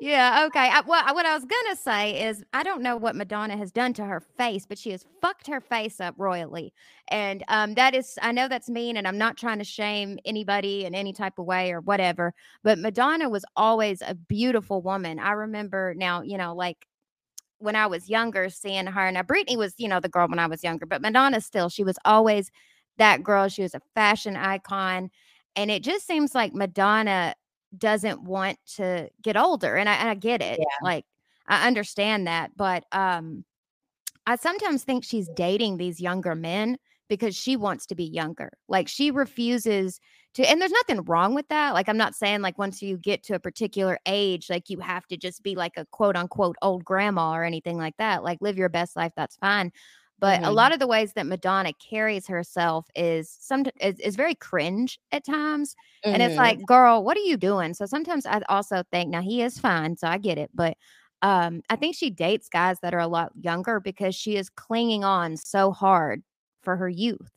[0.00, 0.44] yeah.
[0.46, 0.68] Okay.
[0.68, 3.92] I, well, what I was gonna say is I don't know what Madonna has done
[3.94, 6.72] to her face, but she has fucked her face up royally,
[7.08, 10.84] and um, that is I know that's mean, and I'm not trying to shame anybody
[10.84, 12.34] in any type of way or whatever.
[12.62, 15.18] But Madonna was always a beautiful woman.
[15.18, 16.86] I remember now, you know, like
[17.58, 19.10] when I was younger, seeing her.
[19.10, 21.82] Now Britney was, you know, the girl when I was younger, but Madonna still, she
[21.82, 22.50] was always
[22.98, 23.48] that girl.
[23.48, 25.10] She was a fashion icon.
[25.56, 27.34] And it just seems like Madonna
[27.76, 29.76] doesn't want to get older.
[29.76, 30.58] And I, and I get it.
[30.58, 30.64] Yeah.
[30.82, 31.04] Like
[31.48, 32.56] I understand that.
[32.56, 33.44] But um
[34.26, 36.78] I sometimes think she's dating these younger men
[37.08, 38.50] because she wants to be younger.
[38.68, 40.00] Like she refuses
[40.34, 41.74] to, and there's nothing wrong with that.
[41.74, 45.06] Like I'm not saying like once you get to a particular age, like you have
[45.08, 48.24] to just be like a quote unquote old grandma or anything like that.
[48.24, 49.70] Like live your best life, that's fine.
[50.18, 50.48] But mm-hmm.
[50.48, 54.98] a lot of the ways that Madonna carries herself is some is, is very cringe
[55.12, 55.74] at times.
[56.04, 56.14] Mm-hmm.
[56.14, 56.38] And it's mm-hmm.
[56.38, 57.74] like, girl, what are you doing?
[57.74, 60.50] So sometimes I also think now he is fine, so I get it.
[60.54, 60.76] But
[61.22, 65.04] um, I think she dates guys that are a lot younger because she is clinging
[65.04, 66.22] on so hard
[66.62, 67.30] for her youth.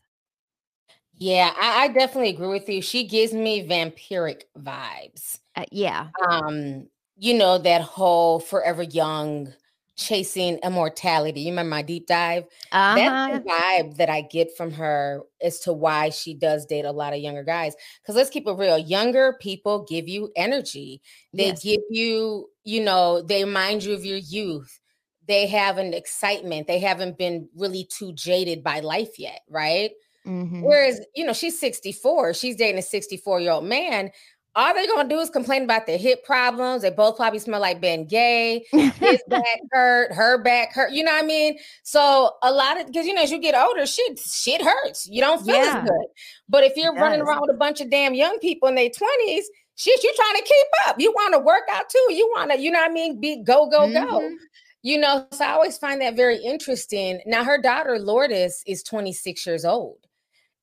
[1.20, 2.82] Yeah, I, I definitely agree with you.
[2.82, 5.40] She gives me vampiric vibes.
[5.56, 6.10] Uh, yeah.
[6.30, 6.88] Um,
[7.18, 9.52] you know, that whole forever young
[9.98, 11.42] chasing immortality.
[11.42, 12.46] You remember my deep dive?
[12.72, 12.96] Uh-huh.
[12.96, 16.92] That's the vibe that I get from her as to why she does date a
[16.92, 17.76] lot of younger guys.
[18.02, 21.02] Because let's keep it real younger people give you energy,
[21.34, 21.64] they yes.
[21.64, 24.80] give you, you know, they remind you of your youth.
[25.28, 26.68] They have an excitement.
[26.68, 29.92] They haven't been really too jaded by life yet, right?
[30.26, 30.62] Mm-hmm.
[30.62, 34.12] Whereas, you know, she's 64, she's dating a 64 year old man
[34.58, 36.82] all they're gonna do is complain about their hip problems.
[36.82, 38.66] They both probably smell like Ben Gay.
[38.72, 40.92] His back hurt, her back hurt.
[40.92, 41.58] You know what I mean?
[41.84, 45.08] So a lot of because you know as you get older, shit shit hurts.
[45.08, 45.78] You don't feel Yeah.
[45.84, 46.08] as good.
[46.50, 47.28] But if you're It running does.
[47.30, 50.44] around with a bunch of damn young people in their twenties, shit, you're trying to
[50.44, 51.00] keep up.
[51.00, 52.08] You want to work out too.
[52.14, 53.22] You want to, you know what I mean?
[53.22, 54.20] Be go go go.
[54.22, 54.36] Mhm.
[54.82, 57.22] You know, so I always find that very interesting.
[57.26, 59.98] Now her daughter Lourdes is 26 years old.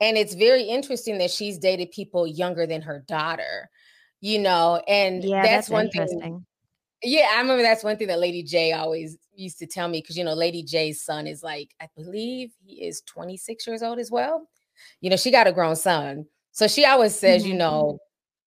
[0.00, 3.70] And it's very interesting that she's dated people younger than her daughter,
[4.24, 6.46] you know, and Yeah, that's, that's, one thing.
[7.02, 10.16] Yeah, I remember that's one thing that Lady J always used to tell me because
[10.16, 14.10] you know, Lady J's son is like, I believe he is 26 years old as
[14.10, 14.48] well.
[15.02, 16.24] You know, she got a grown son.
[16.52, 17.58] So she always says, you Mhm.
[17.58, 17.98] know,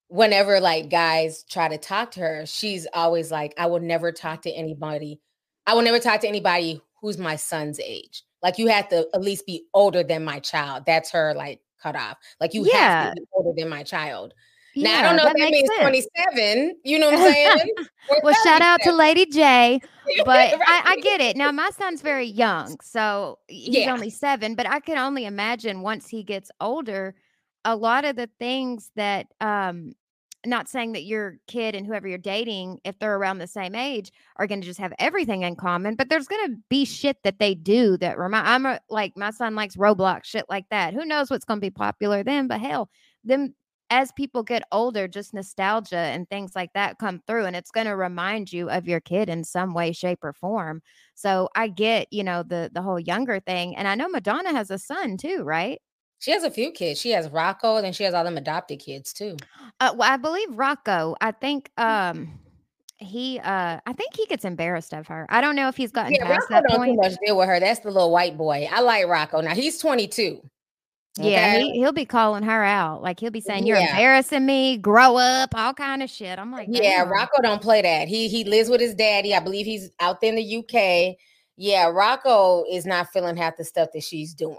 [0.08, 4.42] whenever like guys try to talk to her, she's always like, I will never talk
[4.44, 5.20] to anybody.
[5.68, 8.24] I will never talk to anybody who's my son's age.
[8.42, 10.86] Like you have to at least be older than my child.
[10.88, 12.18] That's her like cutoff.
[12.42, 12.74] Like you Yeah.
[12.74, 14.34] have to be older than my child.
[14.84, 16.10] Now I don't know if that that means sense.
[16.16, 16.76] 27.
[16.84, 17.76] You know what I'm saying?
[18.24, 19.82] Well, shout out to Lady J.
[20.26, 21.36] But I, I get it.
[21.36, 23.92] Now, my son's very young, so he's Yeah.
[23.94, 27.14] only seven, but I can only imagine once he gets older,
[27.66, 29.94] a lot of the things that, um,
[30.46, 34.12] not saying that your kid and whoever you're dating, if they're around the same age,
[34.38, 37.38] are going to just have everything in common, but there's going to be shit that
[37.40, 38.48] they do that remind.
[38.48, 40.94] I'm a, like, my son likes Roblox, shit like that.
[40.94, 42.48] Who knows what's going to be popular then?
[42.48, 42.90] But hell,
[43.26, 43.54] them
[43.90, 47.88] as people get older, just nostalgia and things like that come through, and it's going
[47.88, 50.82] to remind you of your kid in some way, shape, or form.
[51.16, 54.72] So I get, you know, the the whole younger thing, and I know Madonna has
[54.72, 55.82] a son too, right?
[56.20, 57.00] She has a few kids.
[57.00, 59.38] She has Rocco, and she has all them adopted kids too.
[59.80, 61.16] Uh, well, I believe Rocco.
[61.22, 62.40] I think um
[63.00, 65.28] he uh I think he gets embarrassed of her.
[65.30, 67.48] I don't know if he's gotten Yeah, past Rocco that don't too much deal with
[67.48, 67.60] her.
[67.60, 68.68] That's the little white boy.
[68.72, 69.42] I like Rocco.
[69.42, 70.42] Now he's 22.
[70.42, 70.48] Yeah,
[71.26, 71.62] okay?
[71.62, 73.02] he, he'll be calling her out.
[73.02, 73.92] Like he'll be saying, You're Yeah.
[73.92, 76.38] embarrassing me, grow up, all kind of shit.
[76.40, 78.08] I'm like, Yeah, Rocco don't play that.
[78.08, 79.34] He he lives with his daddy.
[79.34, 81.16] I believe he's out there in the UK.
[81.58, 84.58] Yeah, Rocco is not feeling half the stuff that she's doing.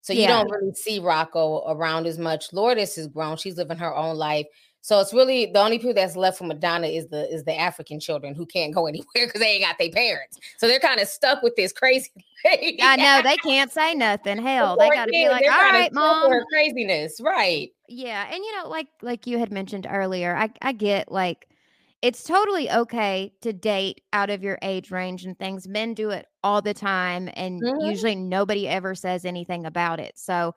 [0.00, 2.52] So you don't really see Rocco around as much.
[2.52, 3.36] Lourdes is grown.
[3.36, 4.46] She's living her own life.
[4.82, 8.00] So it's really the only people that's left for Madonna is the is the African
[8.00, 10.38] children who can't go anywhere because they ain't got their parents.
[10.58, 12.10] So they're kind of stuck with this crazy
[12.44, 12.78] lady.
[12.82, 14.42] I know they can't say nothing.
[14.42, 16.30] Hell, they got to be like, all right, mom.
[16.30, 17.70] Her craziness, right?
[17.88, 21.48] Yeah, and you know, like like you had mentioned earlier, I I get like
[22.00, 25.68] it's totally okay to date out of your age range and things.
[25.68, 27.86] Men do it all the time, and Mhm.
[27.86, 30.18] usually nobody ever says anything about it.
[30.18, 30.54] So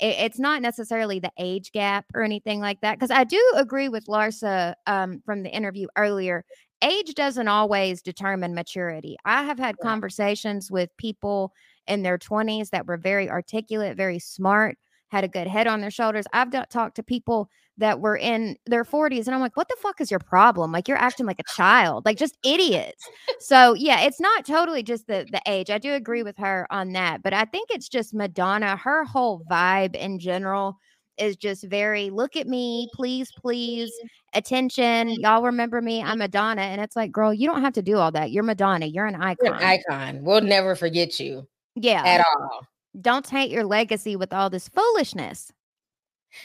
[0.00, 2.94] it, it's not necessarily the age gap or anything like that.
[2.98, 6.44] Because I do agree with Larsa um, from the interview earlier.
[6.82, 9.16] Age doesn't always determine maturity.
[9.24, 9.90] I have had Yeah.
[9.90, 11.52] conversations with people
[11.86, 15.90] in their 20s that were very articulate, very smart, had a good head on their
[15.90, 16.26] shoulders.
[16.32, 20.00] I've talked to people that were in their 40s and I'm like, what the fuck
[20.00, 20.72] is your problem?
[20.72, 23.04] Like you're acting like a child, like just idiots.
[23.40, 25.70] so yeah, it's not totally just the the age.
[25.70, 29.42] I do agree with her on that, but I think it's just Madonna, her whole
[29.50, 30.76] vibe in general
[31.18, 33.90] is just very look at me, please, please,
[34.34, 35.10] attention.
[35.10, 36.02] Y'all remember me.
[36.02, 36.62] I'm Madonna.
[36.62, 38.30] And it's like, girl, you don't have to do all that.
[38.30, 38.86] You're Madonna.
[38.86, 39.36] You're an icon.
[39.42, 40.24] You're an icon.
[40.24, 42.02] We'll never forget you yeah.
[42.04, 42.66] at all.
[43.00, 45.52] Don't taint your legacy with all this foolishness.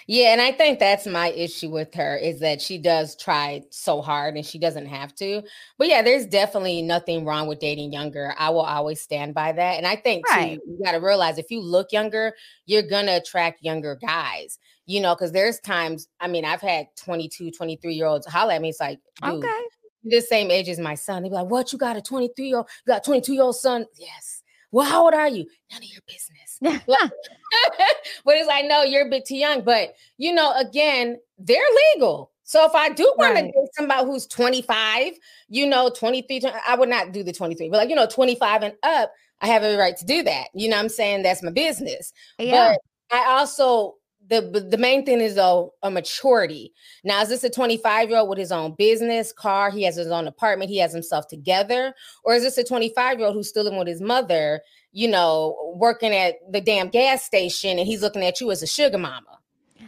[0.07, 4.01] Yeah, and I think that's my issue with her is that she does try so
[4.01, 5.41] hard and she doesn't have to.
[5.77, 8.33] But yeah, there's definitely nothing wrong with dating younger.
[8.37, 9.77] I will always stand by that.
[9.77, 10.59] And I think Right.
[10.63, 12.33] too, you got to realize if you look younger,
[12.65, 14.57] you're going to attract younger guys.
[14.85, 18.61] You know, because there's times, I mean, I've had 22, 23 year olds holler at
[18.61, 18.69] me.
[18.69, 19.61] It's like, dude, Okay.
[20.03, 21.23] the same age as my son.
[21.23, 21.71] They be like, what?
[21.71, 23.85] You got a 23 year old, you got a 22 year old son?
[23.97, 24.41] Yes.
[24.71, 25.45] Well, how old are you?
[25.71, 26.42] None of your business.
[26.61, 26.81] Like-
[28.25, 29.61] but it's like, no, you're a bit too young.
[29.61, 31.61] But you know, again, they're
[31.95, 32.31] legal.
[32.43, 35.13] So if I do want to date somebody who's 25,
[35.47, 38.63] you know, 23, twen- I would not do the 23, but like, you know, 25
[38.63, 39.11] and up,
[39.41, 40.47] I have a right to do that.
[40.53, 41.23] You know what I'm saying?
[41.23, 42.11] That's my business.
[42.37, 42.75] yeah.
[43.09, 43.95] But I also
[44.29, 46.73] the the main thing is though a maturity.
[47.03, 49.69] Now, is this a 25 year old with his own business, car?
[49.69, 50.69] He has his own apartment.
[50.69, 53.87] He has himself together, or is this a 25 year old who's still living with
[53.87, 54.61] his mother?
[54.93, 58.67] You know, working at the damn gas station, and he's looking at you as a
[58.67, 59.39] sugar mama.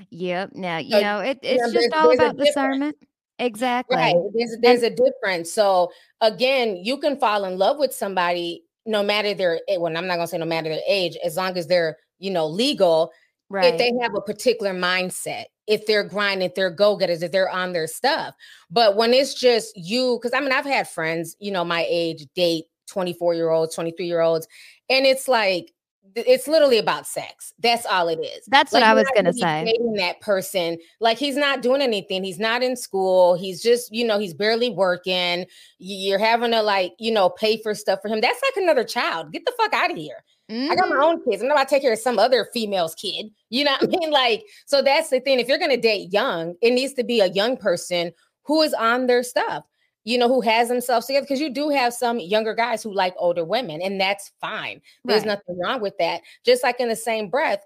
[0.09, 0.51] Yep.
[0.55, 2.97] Now, you So, know, it, you it's know, just all about discernment.
[3.37, 3.97] Exactly.
[3.97, 4.15] Right.
[4.33, 5.51] There's there's a difference.
[5.51, 5.91] So
[6.21, 10.15] again, you can fall in love with somebody no matter their a- well, I'm not
[10.15, 13.11] gonna say no matter their age, as long as they're you know legal.
[13.49, 13.73] Right.
[13.73, 17.73] If they have a particular mindset, if they're grinding, if they're go-getters, if they're on
[17.73, 18.33] their stuff.
[18.71, 22.25] But when it's just you, because I mean, I've had friends, you know, my age
[22.35, 24.47] date 24 year olds, 23 year olds,
[24.89, 25.71] and it's like
[26.15, 27.53] it's literally about sex.
[27.59, 28.45] That's all it is.
[28.47, 29.65] That's like, what I was gonna really say.
[29.65, 32.23] Dating that person, like he's not doing anything.
[32.23, 33.35] He's not in school.
[33.35, 35.45] He's just, you know, he's barely working.
[35.79, 38.21] You're having to like, you know, pay for stuff for him.
[38.21, 39.31] That's like another child.
[39.31, 40.23] Get the fuck out of here.
[40.49, 40.71] Mm-hmm.
[40.71, 41.03] I got my mm-hmm.
[41.03, 41.41] own kids.
[41.41, 43.27] I'm not about to take care of some other female's kid.
[43.49, 44.11] You know what I mean?
[44.11, 45.39] Like, so that's the thing.
[45.39, 48.11] If you're gonna date young, it needs to be a young person
[48.43, 49.63] who is on their stuff
[50.05, 51.25] you know, who has themselves together.
[51.25, 54.81] Because you do have some younger guys who like older women, and that's fine.
[55.03, 55.39] There's right.
[55.47, 56.21] nothing wrong with that.
[56.45, 57.63] Just like in the same breath,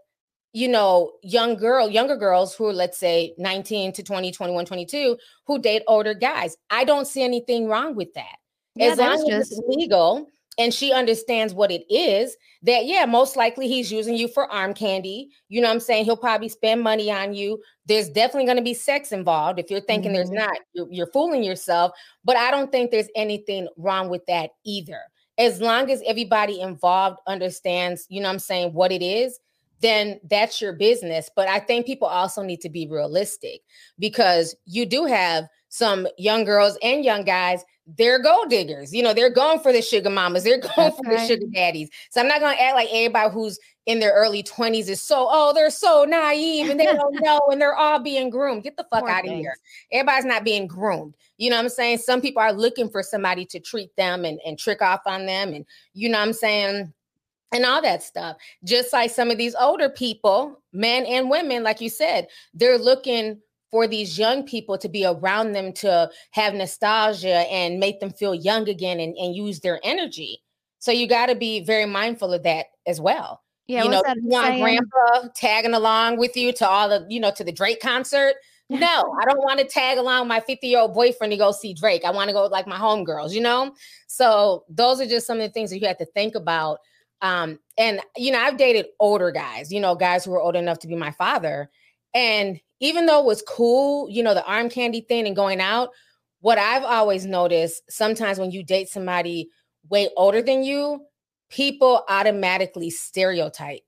[0.54, 5.18] you know, young girl, younger girls who are, let's say, 19 to 20, 21, 22,
[5.46, 6.58] who date older guys.
[6.70, 8.38] I don't see anything wrong with that.
[8.76, 9.52] Yeah, as long as just...
[9.52, 10.28] it's legal
[10.60, 14.74] and she understands what it is that yeah most likely he's using you for arm
[14.74, 15.30] candy.
[15.48, 16.06] You know what i'm saying?
[16.06, 17.60] He'll probably spend money on you.
[17.88, 20.16] There's definitely going to be sex involved if you're thinking mm-hmm.
[20.16, 20.58] there's not.
[20.74, 21.94] You're, you're fooling yourself
[22.24, 25.00] but i don't think there's anything wrong with that either.
[25.38, 29.40] As long as everybody involved understands you know what i'm saying what it is
[29.82, 31.32] then that's your business.
[31.34, 33.62] But i think people also need to be realistic
[33.98, 37.64] because you do have some young girls and young guys
[37.98, 38.94] they're gold diggers.
[38.94, 40.44] You know, they're going for the sugar mamas.
[40.44, 41.20] They're going That's for right.
[41.20, 41.90] the sugar daddies.
[42.10, 45.28] So I'm not going to act like everybody who's in their early 20s is so,
[45.30, 48.64] oh, they're so naive and they don't know and they're all being groomed.
[48.64, 49.34] Get the fuck Poor out things.
[49.34, 49.56] of here.
[49.92, 51.16] Everybody's not being groomed.
[51.38, 52.00] You know what I'm saying?
[52.00, 55.54] Some people are looking for somebody to treat them and, and trick off on them.
[55.54, 56.94] And you know what I'm saying?
[57.52, 58.38] And all that stuff.
[58.64, 63.42] Just like some of these older people, men and women, like you said, they're looking
[63.72, 68.34] for these young people to be around them to have nostalgia and make them feel
[68.34, 70.42] young again and, and use their energy.
[70.80, 73.42] So you got to be very mindful of that as well.
[73.68, 77.32] Yeah, you know, you want grandpa tagging along with you to all the, you know,
[77.32, 78.36] to the Drake concert.
[78.72, 81.74] No, I don't want to tag along my 50 year old boyfriend to go see
[81.74, 82.06] Drake.
[82.06, 83.74] I want to go like my homegirls, you know?
[84.06, 86.78] So those are just some of the things that you have to think about.
[87.24, 90.78] Um, and you know, I've dated older guys, you know, guys who were old enough
[90.80, 91.72] to be my father.
[92.14, 95.90] And even though it was cool, you know, the arm candy thing and going out,
[96.42, 99.50] what I've always noticed sometimes when you date somebody
[99.90, 101.06] way older than you,
[101.50, 103.82] people automatically stereotype.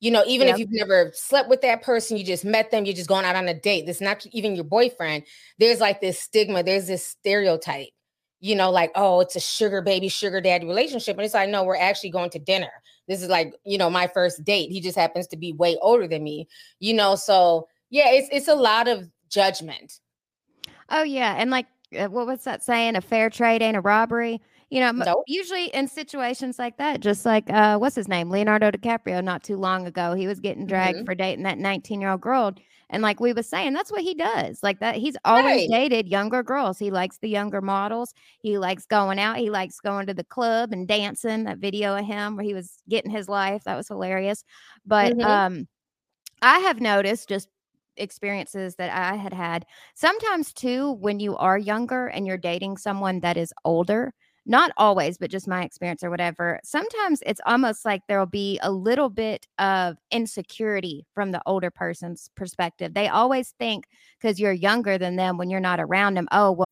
[0.00, 0.54] You know, even yep.
[0.54, 3.36] if you've never slept with that person, you just met them, you're just going out
[3.36, 3.84] on a date.
[3.84, 5.24] This not even your boyfriend.
[5.58, 7.90] There's like this stigma, there's this stereotype,
[8.40, 11.18] you know, like, oh, it's a sugar baby, sugar daddy relationship.
[11.18, 12.70] And it's like, no, we're actually going to dinner.
[13.08, 14.70] This is like, you know, my first date.
[14.70, 17.14] He just happens to be way older than me, you know.
[17.14, 20.00] So yeah, it's it's a lot of judgment.
[20.88, 21.66] Oh yeah, and like
[21.98, 22.96] uh, what was that saying?
[22.96, 24.40] A fair trade ain't a robbery.
[24.70, 25.24] You know, nope.
[25.26, 29.56] usually in situations like that, just like uh, what's his name, Leonardo DiCaprio, not too
[29.56, 31.06] long ago, he was getting dragged mm-hmm.
[31.06, 32.54] for dating that 19 year old girl.
[32.92, 34.62] And like we was saying, that's what he does.
[34.62, 35.68] Like that, he's always right.
[35.70, 36.78] dated younger girls.
[36.78, 38.14] He likes the younger models.
[38.40, 39.38] He likes going out.
[39.38, 41.44] He likes going to the club and dancing.
[41.44, 44.44] That video of him where he was getting his life that was hilarious.
[44.84, 45.26] But mm-hmm.
[45.26, 45.68] um,
[46.42, 47.48] I have noticed just
[48.00, 49.66] experiences that I had had.
[49.94, 54.12] Sometimes too, when you are younger and you're dating someone that is older,
[54.46, 56.60] not always, but just my experience or whatever.
[56.64, 62.30] Sometimes it's almost like there'll be a little bit of insecurity from the older person's
[62.34, 62.94] perspective.
[62.94, 63.84] They always think
[64.20, 66.66] because you're younger than them when you're not around them, oh, well.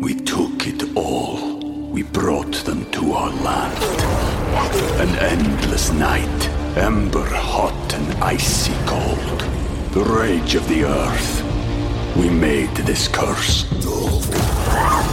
[0.00, 1.58] We took it all.
[1.90, 3.78] We brought them to our land.
[5.00, 9.63] An endless night, ember hot and icy cold
[9.94, 12.16] the rage of the earth.
[12.16, 13.62] We made this curse.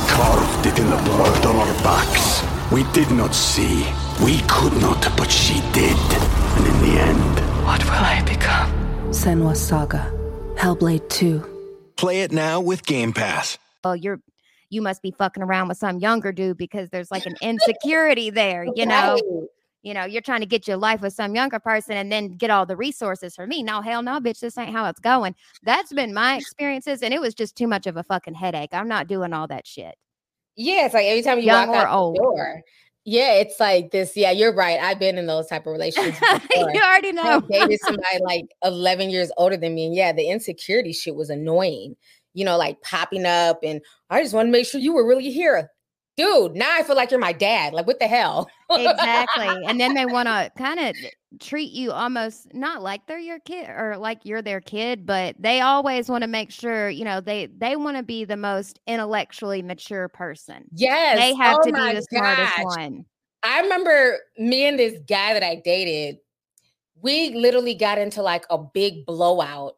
[0.10, 2.44] Carved it in the blood on our backs.
[2.72, 3.86] We did not see.
[4.26, 5.96] We could not, but she did.
[6.58, 7.64] And in the end...
[7.64, 8.72] What will I become?
[9.12, 10.12] Senua's Saga.
[10.56, 11.94] Hellblade 2.
[11.96, 13.60] Play it now with Game Pass.
[13.84, 14.20] Oh, you're
[14.72, 18.66] you must be fucking around with some younger dude because there's like an insecurity there,
[18.74, 19.20] you know
[19.84, 22.50] you know, you're trying to get your life with some younger person and then get
[22.50, 23.64] all the resources for me.
[23.64, 25.36] No, hell no, bitch, this ain't how it's going.
[25.64, 28.74] That's been my experiences, and it was just too much of a fucking headache.
[28.74, 29.96] I'm not doing all that shit.
[30.56, 32.16] Yeah, it's like every time you Young walk out old.
[32.16, 32.62] the door.
[33.04, 34.16] Yeah, it's like this.
[34.16, 34.80] Yeah, you're right.
[34.80, 36.20] I've been in those type of relationships.
[36.56, 37.24] you already know.
[37.24, 41.32] I dated somebody like 11 years older than me, and yeah, the insecurity shit was
[41.32, 41.96] annoying.
[42.34, 45.32] You know, like popping up, and I just want to make sure you were really
[45.32, 45.72] here
[46.22, 47.74] dude, now I feel like you're my dad.
[47.74, 48.50] Like, what the hell?
[48.70, 49.48] exactly.
[49.66, 50.96] And then they want to kind of
[51.40, 55.62] treat you almost not like they're your kid or like you're their kid, but they
[55.62, 59.62] always want to make sure, you know, they they want to be the most intellectually
[59.62, 60.66] mature person.
[60.74, 61.18] Yes.
[61.18, 62.64] They have oh to be the smartest gosh.
[62.78, 63.06] one.
[63.44, 66.18] I remember me and this guy that I dated,
[67.02, 69.76] we literally got into like a big blowout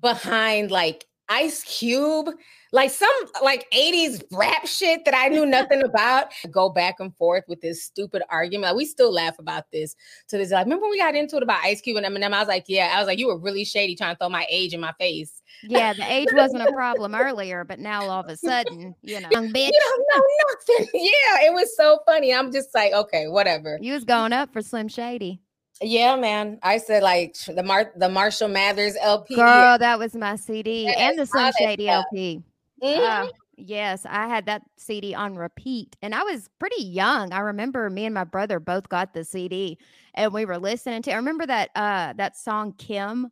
[0.00, 2.30] behind like Ice Cube,
[2.72, 3.08] like some
[3.42, 6.26] like 80s rap shit that I knew nothing about.
[6.50, 8.70] Go back and forth with this stupid argument.
[8.70, 9.96] Like, we still laugh about this
[10.28, 10.50] to this.
[10.50, 12.32] Like, remember we got into it about Ice Cube and Eminem?
[12.32, 14.46] I was like, yeah, I was like, you were really shady trying to throw my
[14.50, 15.42] age in my face.
[15.62, 19.28] Yeah, the age wasn't a problem earlier, but now all of a sudden, you know,
[19.30, 19.68] young bitch.
[19.68, 20.88] You don't know nothing.
[20.94, 22.34] yeah, it was so funny.
[22.34, 23.78] I'm just like, okay, whatever.
[23.80, 25.40] You was going up for Slim Shady.
[25.82, 26.58] Yeah, man.
[26.62, 29.34] I said like the Mar- the Marshall Mathers LP.
[29.34, 32.04] Girl, that was my CD and the Slim Shady stuff.
[32.12, 32.42] LP.
[32.82, 32.98] Mhm.
[32.98, 37.32] Uh, yes, I had that CD on repeat, and I was pretty young.
[37.32, 39.78] I remember me and my brother both got the CD,
[40.14, 41.12] and we were listening to.
[41.12, 43.30] I remember that uh that song Kim.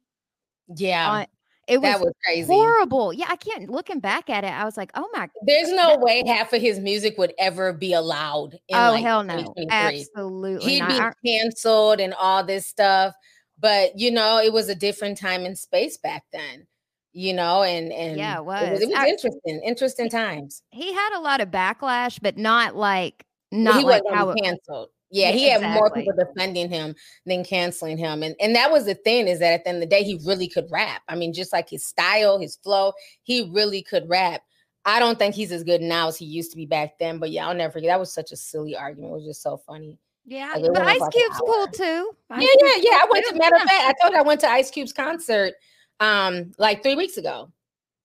[0.77, 1.27] yeah, on-
[1.71, 2.47] it was, that was crazy.
[2.53, 3.13] horrible.
[3.13, 3.71] Yeah, I can't.
[3.71, 5.21] Looking back at it, I was like, oh my.
[5.21, 5.31] God.
[5.47, 8.55] There's no way half of his music would ever be allowed.
[8.69, 11.15] In oh like hell no, absolutely He'd not.
[11.23, 13.15] be canceled and all this stuff.
[13.59, 16.67] But you know, it was a different time and space back then.
[17.13, 18.71] You know, and and Yeah, it It was.
[18.71, 20.63] was, it was I- interesting, interesting times.
[20.71, 24.43] he had a lot of backlash, but not like not he like wasn't how it,
[24.43, 24.89] canceled.
[25.11, 26.95] Yeah, he had more people defending him
[27.27, 28.23] than canceling him.
[28.23, 30.21] And and that was the thing is that at the end of the day, he
[30.25, 31.03] really could rap.
[31.09, 32.93] I mean, just like his style, his flow,
[33.23, 34.43] he really could rap.
[34.85, 37.19] I don't think he's as good now as he used to be back then.
[37.19, 37.89] But yeah, I'll never forget.
[37.89, 39.11] That was such a silly argument.
[39.13, 39.99] It was just so funny.
[40.25, 40.55] yeah.
[40.57, 42.11] Like, But Ice for like an Cube's cool too.
[42.31, 42.99] Ice yeah, yeah, yeah.
[43.03, 45.55] I went to matter of fact, I told you I went to Ice Cube's concert
[45.99, 47.51] um like three weeks ago.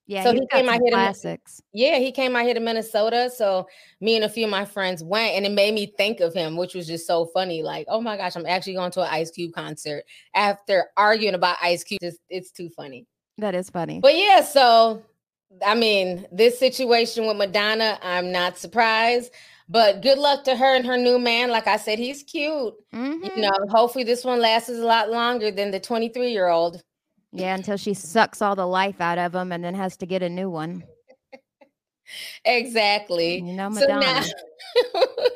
[0.07, 1.61] Yeah, So he came out here to- classics.
[1.73, 3.31] Yeah, he came out here to Minnesota.
[3.35, 3.67] So
[4.01, 6.57] me and a few of my friends went, and it made me think of him,
[6.57, 7.63] which was just so funny.
[7.63, 10.03] Like, oh my gosh, I'm actually going to an Ice Cube concert
[10.35, 11.99] after arguing about Ice Cube.
[12.01, 13.07] Just, it's too funny.
[13.39, 13.99] That is funny.
[13.99, 15.01] But yeah, so
[15.65, 19.31] I mean, this situation with Madonna, I'm not surprised.
[19.67, 21.49] But good luck to her and her new man.
[21.49, 22.75] Like I said, he's cute.
[22.93, 23.35] Mhm.
[23.35, 26.83] You know, hopefully this one lasts a lot longer than the 23 year old.
[27.36, 30.23] Yeah, until she sucks all the life out of him and then has to get
[30.23, 30.83] a new one.
[32.43, 33.38] Exactly.
[33.38, 34.25] You know, So now, Madonna.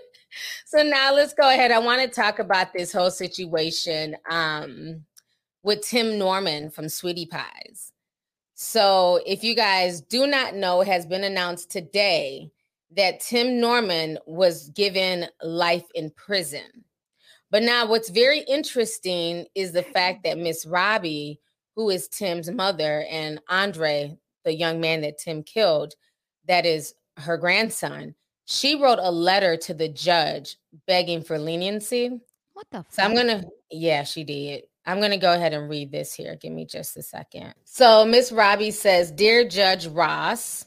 [0.65, 1.71] so now let's go ahead.
[1.71, 5.03] I want to talk about this whole situation um,
[5.63, 7.91] with Tim Norman from Sweetie Pies.
[8.53, 12.51] So, if you guys do not know, it has been announced today
[12.95, 16.83] that Tim Norman was given life in prison.
[17.51, 21.39] But now, what's very interesting is the fact that Miss Robbie,
[21.79, 25.93] who is Tim's mother, and Andre, the young man that Tim killed,
[26.45, 30.57] that is her grandson, she wrote a letter to the judge
[30.87, 32.19] begging for leniency.
[32.51, 34.63] What the So I'm gonna, yeah, she did.
[34.85, 36.35] I'm gonna go ahead and read this here.
[36.35, 37.53] Give me just a second.
[37.63, 40.65] So Miss Robbie says, "Dear Judge Ross,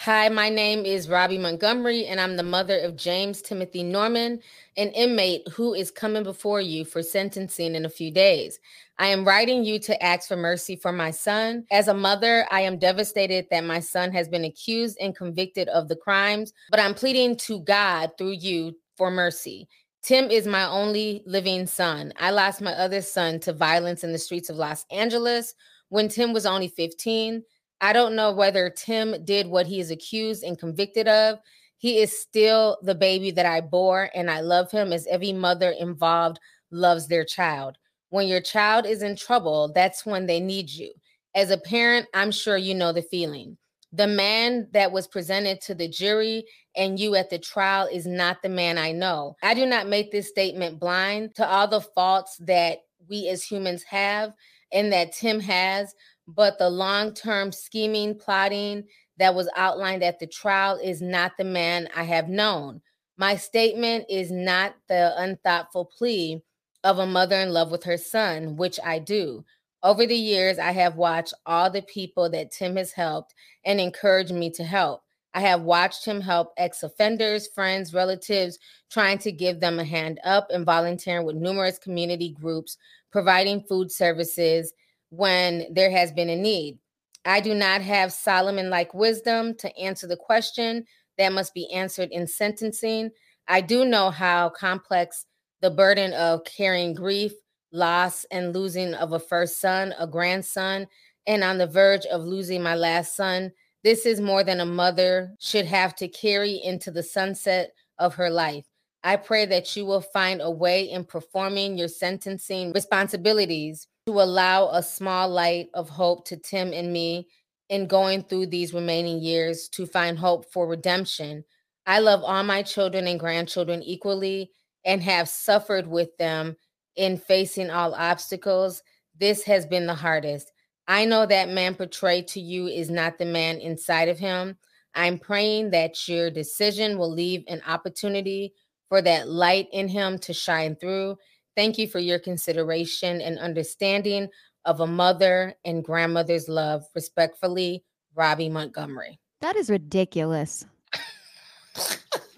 [0.00, 4.40] hi, my name is Robbie Montgomery, and I'm the mother of James Timothy Norman,
[4.78, 8.58] an inmate who is coming before you for sentencing in a few days.
[8.98, 11.66] I am writing you to ask for mercy for my son.
[11.70, 15.88] As a mother, I am devastated that my son has been accused and convicted of
[15.88, 19.68] the crimes, but I'm pleading to God through you for mercy.
[20.02, 22.14] Tim is my only living son.
[22.18, 25.54] I lost my other son to violence in the streets of Los Angeles
[25.90, 27.42] when Tim was only 15.
[27.80, 31.38] I don't know whether Tim did what he is accused and convicted of.
[31.78, 35.70] He is still the baby that I bore, and I love him as every mother
[35.70, 36.38] involved
[36.70, 37.78] loves their child.
[38.10, 40.92] When your child is in trouble, that's when they need you.
[41.34, 43.56] As a parent, I'm sure you know the feeling.
[43.92, 46.44] The man that was presented to the jury
[46.76, 49.36] and you at the trial is not the man I know.
[49.42, 52.78] I do not make this statement blind to all the faults that
[53.08, 54.32] we as humans have
[54.72, 55.94] and that Tim has,
[56.34, 58.84] but the long term scheming, plotting
[59.18, 62.80] that was outlined at the trial is not the man I have known.
[63.16, 66.42] My statement is not the unthoughtful plea
[66.84, 69.44] of a mother in love with her son, which I do.
[69.82, 74.32] Over the years, I have watched all the people that Tim has helped and encouraged
[74.32, 75.02] me to help.
[75.32, 78.58] I have watched him help ex offenders, friends, relatives,
[78.90, 82.76] trying to give them a hand up and volunteering with numerous community groups,
[83.12, 84.72] providing food services
[85.10, 86.78] when there has been a need.
[87.24, 90.84] I do not have Solomon like wisdom to answer the question
[91.18, 93.10] that must be answered in sentencing.
[93.46, 95.26] I do know how complex
[95.60, 97.32] the burden of carrying grief,
[97.72, 100.86] loss, and losing of a first son, a grandson,
[101.26, 103.52] and on the verge of losing my last son.
[103.84, 108.30] This is more than a mother should have to carry into the sunset of her
[108.30, 108.69] life.
[109.02, 114.70] I pray that you will find a way in performing your sentencing responsibilities to allow
[114.70, 117.28] a small light of hope to Tim and me
[117.70, 121.44] in going through these remaining years to find hope for redemption.
[121.86, 124.50] I love all my children and grandchildren equally
[124.84, 126.56] and have suffered with them
[126.96, 128.82] in facing all obstacles.
[129.18, 130.52] This has been the hardest.
[130.88, 134.58] I know that man portrayed to you is not the man inside of him.
[134.94, 138.52] I'm praying that your decision will leave an opportunity
[138.90, 141.16] for that light in him to shine through.
[141.56, 144.28] Thank you for your consideration and understanding
[144.66, 146.84] of a mother and grandmother's love.
[146.94, 147.82] Respectfully,
[148.14, 149.18] Robbie Montgomery.
[149.40, 150.66] That is ridiculous.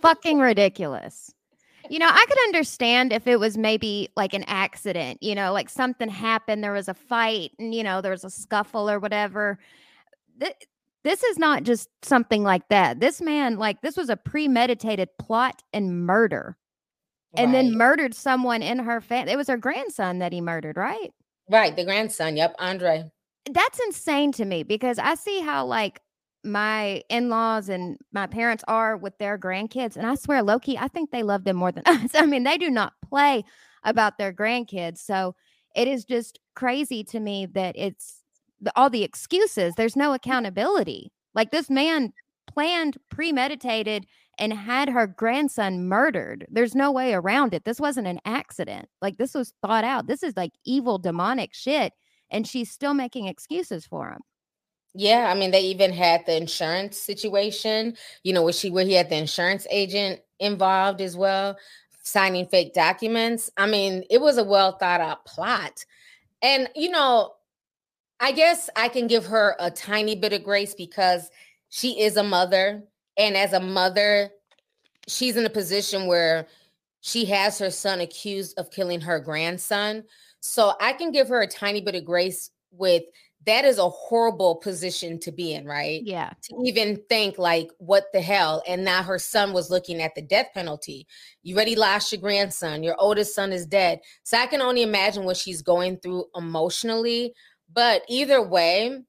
[0.00, 1.34] Fucking ridiculous.
[1.88, 5.68] You know, I could understand if it was maybe like an accident, you know, like
[5.68, 9.58] something happened, there was a fight, and, you know, there was a scuffle or whatever.
[11.04, 13.00] This is not just something like that.
[13.00, 16.56] This man, like, this was a premeditated plot and murder,
[17.34, 19.32] and then murdered someone in her family.
[19.32, 21.12] It was her grandson that he murdered, right?
[21.50, 22.36] Right, the grandson.
[22.36, 23.10] Yep, Andre.
[23.50, 26.00] That's insane to me because I see how like
[26.44, 31.10] my in-laws and my parents are with their grandkids and I swear Loki I think
[31.10, 32.10] they love them more than us.
[32.14, 33.44] I mean, they do not play
[33.84, 34.98] about their grandkids.
[34.98, 35.34] So
[35.74, 38.21] it is just crazy to me that it's
[38.76, 39.74] all the excuses.
[39.76, 41.12] There's no accountability.
[41.34, 42.12] Like this man
[42.46, 44.06] planned, premeditated
[44.38, 46.46] and had her grandson murdered.
[46.50, 47.64] There's no way around it.
[47.64, 48.88] This wasn't an accident.
[49.00, 50.06] Like this was thought out.
[50.06, 51.92] This is like evil demonic shit
[52.30, 54.20] and she's still making excuses for him.
[54.94, 58.92] Yeah, I mean, they even had the insurance situation, you know, where she where he
[58.92, 61.56] had the insurance agent involved as well,
[62.02, 63.50] signing fake documents.
[63.56, 65.84] I mean, it was a well thought out plot.
[66.42, 67.32] And you know,
[68.22, 71.28] I guess I can give her a tiny bit of grace because
[71.70, 72.84] she is a mother.
[73.18, 74.30] And as a mother,
[75.08, 76.46] she's in a position where
[77.00, 80.04] she has her son accused of killing her grandson.
[80.38, 83.02] So I can give her a tiny bit of grace with
[83.44, 86.00] that is a horrible position to be in, right?
[86.04, 86.30] Yeah.
[86.30, 88.62] To even think like, what the hell?
[88.68, 91.08] And now her son was looking at the death penalty.
[91.42, 92.84] You already lost your grandson.
[92.84, 94.00] Your oldest son is dead.
[94.22, 97.34] So I can only imagine what she's going through emotionally.
[97.72, 99.02] But either way,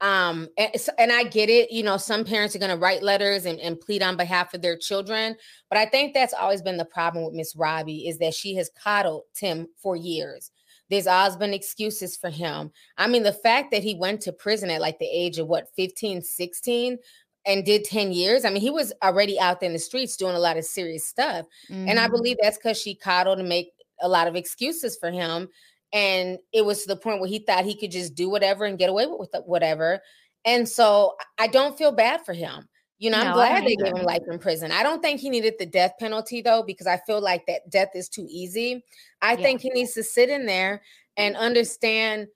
[0.00, 1.72] um, and, and I get it.
[1.72, 4.62] You know, some parents are going to write letters and, and plead on behalf of
[4.62, 5.36] their children.
[5.68, 8.70] But I think that's always been the problem with Miss Robbie is that she has
[8.82, 10.50] coddled Tim for years.
[10.88, 12.70] There's always been excuses for him.
[12.96, 15.68] I mean, the fact that he went to prison at like the age of what,
[15.76, 16.98] 15, 16
[17.46, 18.44] and did 10 years.
[18.44, 21.06] I mean, he was already out there in the streets doing a lot of serious
[21.06, 21.46] stuff.
[21.68, 22.10] And I Mhm.
[22.12, 25.48] believe that's because she coddled and make a lot of excuses for him.
[25.92, 28.78] And it was to the point where he thought he could just do whatever and
[28.78, 30.00] get away with whatever.
[30.44, 32.68] And so I- don't feel bad for him.
[32.98, 34.72] You know, I'm glad they gave him life in prison.
[34.72, 37.90] I don't think he needed the death penalty though, because I feel like that death
[37.94, 38.84] is too easy.
[39.22, 39.42] I Yeah.
[39.42, 40.82] think he needs to sit in there
[41.16, 42.26] and understand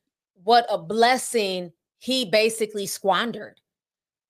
[0.45, 3.61] what a blessing he basically squandered.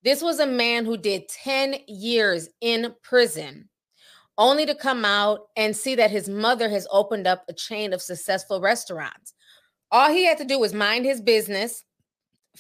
[0.03, 3.69] This was a man who did 10 years in prison
[4.39, 8.03] only to come out and see that his mother has opened up a chain of
[8.03, 9.35] successful restaurants.
[9.91, 11.85] All he had to do was mind his business,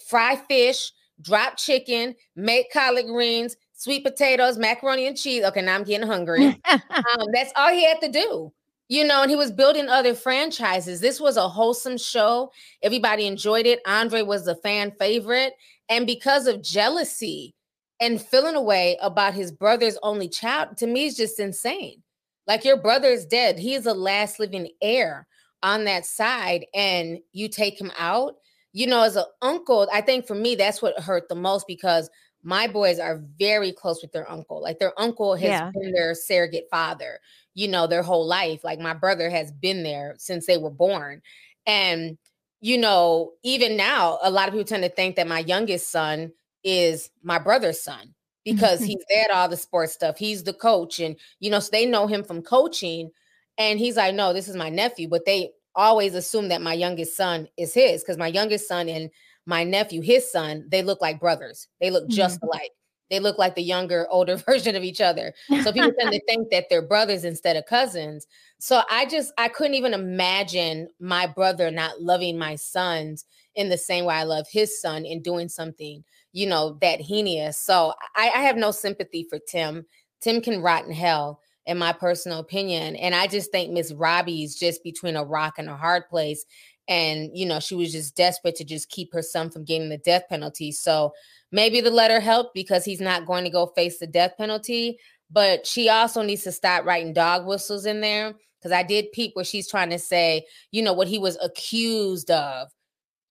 [0.09, 5.45] fry fish, drop chicken, make collard greens, sweet potatoes, macaroni and cheese.
[5.45, 6.47] Okay, now I'm getting hungry.
[6.71, 8.53] um, that's all he had to do.
[8.89, 11.01] You know, and he was building other franchises.
[11.01, 12.53] This was a wholesome show.
[12.83, 13.81] Everybody enjoyed it.
[13.87, 15.55] Andre was the fan favorite.
[15.89, 17.55] And because of jealousy
[18.03, 22.03] and feeling away about his brother's only child, to me, is just insane.
[22.49, 23.61] Like your brother is dead.
[23.61, 25.29] He is the last living heir
[25.63, 28.35] on that side, and you take him out.
[28.73, 32.11] You know, as an uncle, I think for me, that's what hurt the most because
[32.43, 34.61] my boys are very close with their uncle.
[34.61, 35.71] Like their uncle has Yeah.
[35.73, 37.21] been their surrogate father,
[37.55, 38.65] you know, their whole life.
[38.65, 41.23] Like my brother has been there since they were born.
[41.67, 42.19] And,
[42.61, 46.33] you know, even now, a lot of people tend to think that my youngest son
[46.65, 50.19] is my brother's son because he's there at all the sports stuff.
[50.19, 51.01] He's the coach.
[51.01, 53.11] And, you know, so they know him from coaching.
[53.59, 55.09] And he's like, no, this is my nephew.
[55.09, 59.11] But they always assume that my youngest son is his because my youngest son and
[59.47, 61.69] my nephew, his son, they look like brothers.
[61.81, 62.47] They look just mm-hmm.
[62.47, 62.71] alike.
[63.11, 65.35] They look like the younger, older version of each other.
[65.63, 68.27] So people tend to think that they're brothers instead of cousins.
[68.59, 73.77] So I just I couldn't even imagine my brother not loving my sons in the
[73.77, 77.59] same way I love his son and doing something, you know, that heinous.
[77.59, 79.85] So I, I have no sympathy for Tim.
[80.21, 82.97] Tim can rot in hell, in my personal opinion.
[82.97, 86.45] And I just think Miss Robbie's just between a rock and a hard place.
[86.89, 89.99] And you know, she was just desperate to just keep her son from getting the
[89.99, 90.73] death penalty.
[90.73, 91.13] So
[91.51, 94.99] maybe the letter helped because he's not going to go face the death penalty.
[95.31, 99.35] But she also needs to stop writing dog whistles in there because I did peep
[99.35, 102.69] where she's trying to say, you know, what he was accused of.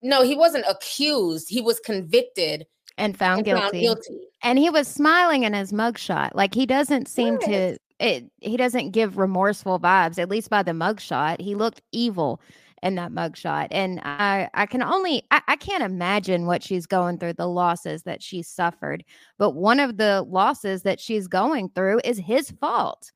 [0.02, 1.48] No, he wasn't accused.
[1.48, 2.66] He was convicted
[3.02, 3.82] and found and found guilty.
[3.82, 4.20] guilty.
[4.44, 6.32] And he was smiling in his mugshot.
[6.36, 7.78] Like he doesn't seem Yes.
[7.78, 11.40] to it he doesn't give remorseful vibes, at least by the mugshot.
[11.42, 12.42] He looked evil.
[12.84, 13.68] in that mugshot.
[13.70, 18.02] And I, I can only, I, I can't imagine what she's going through, the losses
[18.06, 19.04] that she suffered.
[19.38, 23.12] But one of the losses that she's going through is his fault.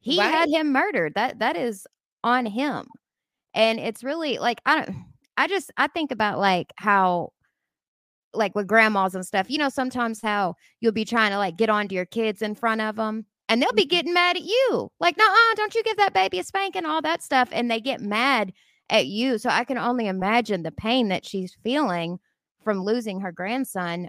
[0.00, 0.30] He Right.
[0.30, 1.14] had him murdered.
[1.14, 1.86] That that is
[2.22, 2.84] on him.
[3.54, 5.04] And it's really like I don't
[5.38, 7.32] I just I think about like how
[8.34, 9.50] like with grandmas and stuff.
[9.50, 12.80] You know sometimes how you'll be trying to like get onto your kids in front
[12.80, 14.90] of them and they'll be getting mad at you.
[15.00, 15.24] Like, "No,
[15.56, 18.52] don't you give that baby a spanking all that stuff." And they get mad
[18.90, 19.38] at you.
[19.38, 22.18] So I can only imagine the pain that she's feeling
[22.62, 24.08] from losing her grandson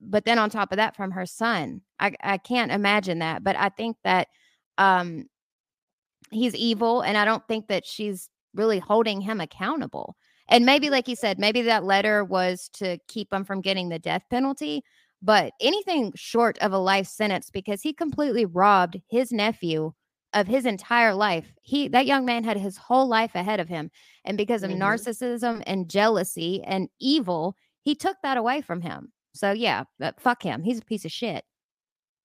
[0.00, 3.56] but then on top of that from her son i i can't imagine that but
[3.56, 4.28] i think that
[4.76, 5.24] um
[6.30, 10.16] he's evil and i don't think that she's really holding him accountable
[10.48, 13.98] and maybe like you said maybe that letter was to keep him from getting the
[13.98, 14.82] death penalty
[15.22, 19.92] but anything short of a life sentence because he completely robbed his nephew
[20.34, 23.90] of his entire life he that young man had his whole life ahead of him
[24.24, 24.70] and because of Mhm.
[24.70, 30.42] narcissism and jealousy and evil he took that away from him so yeah but fuck
[30.42, 31.44] him he's a piece of shit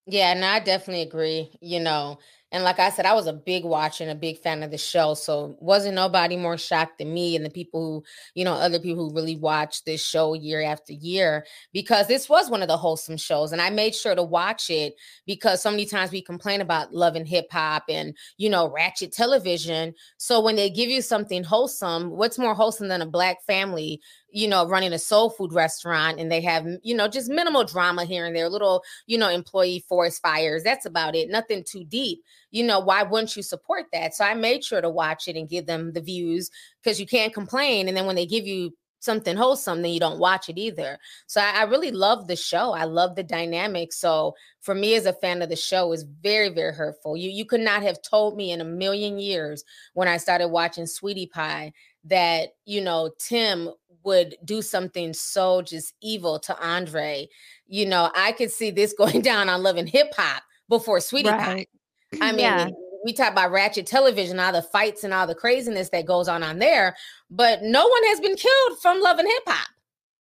[0.05, 2.19] Yeah, and I definitely agree, you know.
[2.54, 4.78] And like I said, I was a big watcher and a big fan of the
[4.78, 5.16] show.
[5.16, 8.04] So wasn't nobody more shocked than me and the people who,
[8.36, 12.51] you know, other people who really watch this show year after year because this was
[12.51, 13.54] one of the wholesome shows.
[13.54, 14.93] And I made sure to watch it
[15.26, 19.12] because so many times we complain about love and hip hop and, you know, ratchet
[19.12, 19.95] television.
[20.18, 23.99] So when they give you something wholesome, what's more wholesome than a black family,
[24.34, 28.03] you know, running a soul food restaurant and they have, you know, just minimal drama
[28.03, 30.63] here and there, little you know, employee forest fires.
[30.63, 31.29] That's about it.
[31.29, 32.23] Nothing too deep.
[32.49, 34.15] You know, why wouldn't you support that?
[34.15, 36.49] So I made sure to watch it and give them the views
[36.81, 37.88] because you can't complain.
[37.88, 38.73] And then when they give you
[39.03, 40.97] something wholesome, then you don't watch it either.
[41.27, 42.71] So I, I really love the show.
[42.71, 43.91] I love the dynamic.
[43.91, 47.17] So for me as a fan of the show, is very, very hurtful.
[47.17, 49.63] You you could not have told me in a million years
[49.93, 51.73] when I started watching Sweetie Pie
[52.05, 53.69] that, you know, Tim
[54.04, 57.28] would do something so just evil to Andre
[57.74, 61.30] you know, I could see this going down on Love and Hip Hop before Sweetie
[61.30, 61.66] Pie.
[62.22, 62.70] I mean, Yeah.
[63.04, 66.43] we talk about ratchet television, all the fights and all the craziness that goes on
[66.43, 66.95] on there,
[67.30, 69.68] but no one has been killed from Love and Hip Hop.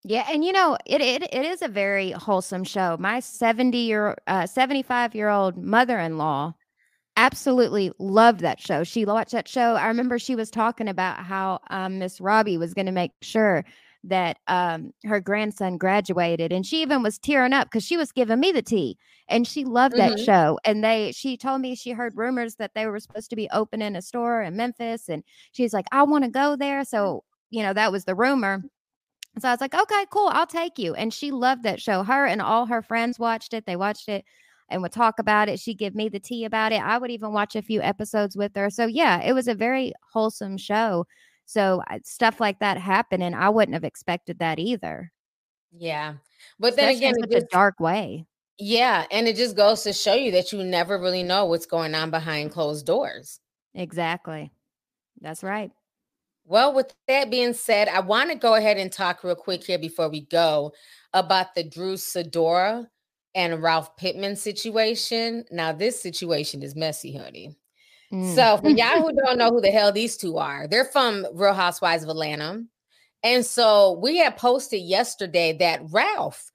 [0.04, 2.96] Yeah, and you know, it it, it is a very wholesome show.
[2.98, 6.54] My 70 year uh 75 year old mother-in-law
[7.16, 8.84] absolutely loved that show.
[8.84, 9.74] She watched that show.
[9.74, 13.64] I remember she was talking about how um Miss Robbie was going to make sure
[14.04, 18.40] that um her grandson graduated and she even was tearing up cuz she was giving
[18.40, 18.96] me the tea
[19.28, 20.24] and she loved that Mhm.
[20.24, 23.48] show and they she told me she heard rumors that they were supposed to be
[23.52, 27.62] opening a store in Memphis and she's like I want to go there so you
[27.62, 28.64] know that was the rumor
[29.40, 30.94] so I was like, okay, cool, I'll take you.
[30.94, 32.02] And she loved that show.
[32.02, 33.64] Her and all her friends watched it.
[33.66, 34.24] They watched it
[34.72, 35.60] and would talk about it.
[35.60, 36.82] She'd give me the tea about it.
[36.82, 38.70] I would even watch a few episodes with her.
[38.70, 41.06] So yeah, it was a very wholesome show.
[41.46, 45.12] So stuff like that happened, and I wouldn't have expected that either.
[45.72, 46.14] Yeah.
[46.58, 48.26] But then Especially again, in it such a dark way.
[48.58, 51.94] yeah, and it just goes to show you that you never really know what's going
[51.94, 53.40] on behind closed doors.
[53.74, 54.52] Exactly.
[55.20, 55.70] That's right.
[56.44, 59.78] Well, with that being said, I want to go ahead and talk real quick here
[59.78, 60.72] before we go
[61.14, 62.88] about the Drew Sidora
[63.34, 65.44] and Ralph Pittman situation.
[65.50, 67.56] Now, this situation is messy, honey.
[68.12, 68.34] Mm.
[68.34, 71.54] So, for y'all who don't know who the hell these two are, they're from Real
[71.54, 72.62] Housewives of Atlanta.
[73.22, 76.50] And so we had posted yesterday that Ralph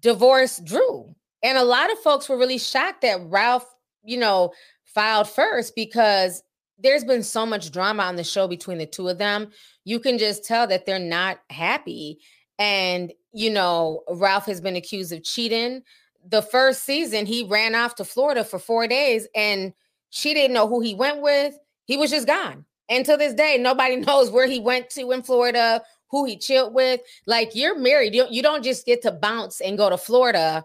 [0.00, 1.14] divorced Drew.
[1.42, 3.66] And a lot of folks were really shocked that Ralph,
[4.02, 4.52] you know,
[4.84, 6.42] filed first because
[6.78, 9.50] there's been so much drama on the show between the two of them.
[9.84, 12.18] You can just tell that they're not happy.
[12.58, 15.82] And, you know, Ralph has been accused of cheating.
[16.28, 19.72] The first season, he ran off to Florida for four days and
[20.10, 21.58] she didn't know who he went with.
[21.86, 22.64] He was just gone.
[22.88, 26.74] And to this day, nobody knows where he went to in Florida, who he chilled
[26.74, 27.00] with.
[27.26, 28.14] Like you're married.
[28.14, 30.64] You don't, you don't just get to bounce and go to Florida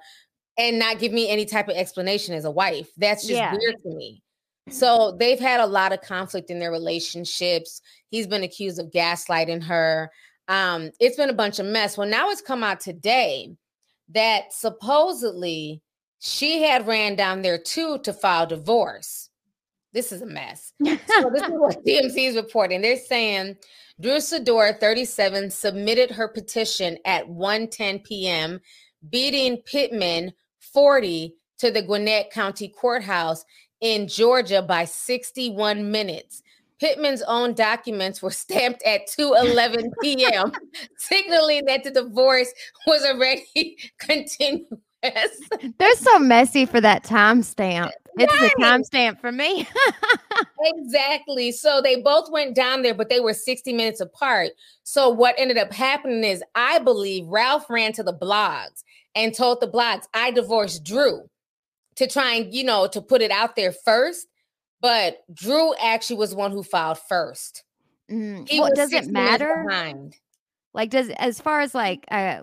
[0.58, 2.90] and not give me any type of explanation as a wife.
[2.98, 3.54] That's just Yeah.
[3.54, 4.22] weird to me.
[4.70, 7.82] So they've had a lot of conflict in their relationships.
[8.10, 10.12] He's been accused of gaslighting her.
[10.48, 11.98] Um, it's been a bunch of mess.
[11.98, 13.52] Well, now it's come out today
[14.10, 15.82] that supposedly
[16.20, 19.30] she had ran down there too to file divorce.
[19.94, 20.74] This is a mess.
[20.86, 22.82] So this is what TMZ is reporting.
[22.82, 23.58] They're saying
[24.00, 28.60] Drew Sidora, 37, submitted her petition at 1:10 p.m.,
[29.10, 33.44] beating Pittman 40 to the Gwinnett County Courthouse
[33.82, 36.44] in Georgia by 61 minutes.
[36.80, 40.52] Pittman's own documents were stamped at 2:11 p.m.,
[40.98, 42.52] signaling that the divorce
[42.88, 44.70] was already continuous.
[45.02, 47.92] They're so messy for that timestamp.
[48.18, 48.82] It's the Right.
[48.82, 49.68] timestamp for me.
[50.62, 51.52] Exactly.
[51.52, 54.50] So they both went down there, but they were 60 minutes apart.
[54.84, 58.84] So what ended up happening is I believe Ralph ran to the blogs
[59.16, 61.30] and told the blogs, I divorced Drew
[61.96, 64.28] to try and, you know, to put it out there first.
[64.82, 67.64] But Drew actually was one who filed first.
[68.10, 69.66] Mm, He well, does it matter?
[70.74, 72.42] Like, does as far as like uh,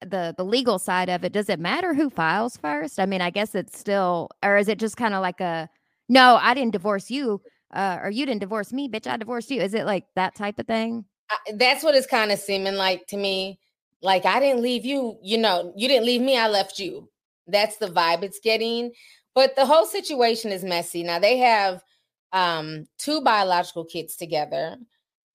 [0.00, 3.00] the the legal side of it, does it matter who files first?
[3.00, 5.68] I mean, I guess it's still, or is it just kind of like a
[6.08, 7.40] no, I didn't divorce you,
[7.74, 9.60] uh, or you didn't divorce me, bitch, I divorced you.
[9.60, 11.04] Is it like that type of thing?
[11.30, 13.58] I- that's what it's kind of seeming like to me.
[14.02, 17.08] Like I didn't leave you, you know, you didn't leave me, I left you.
[17.48, 18.92] That's the vibe it's getting.
[19.36, 21.04] But the whole situation is messy.
[21.04, 21.84] Now they have
[22.32, 24.76] um two biological kids together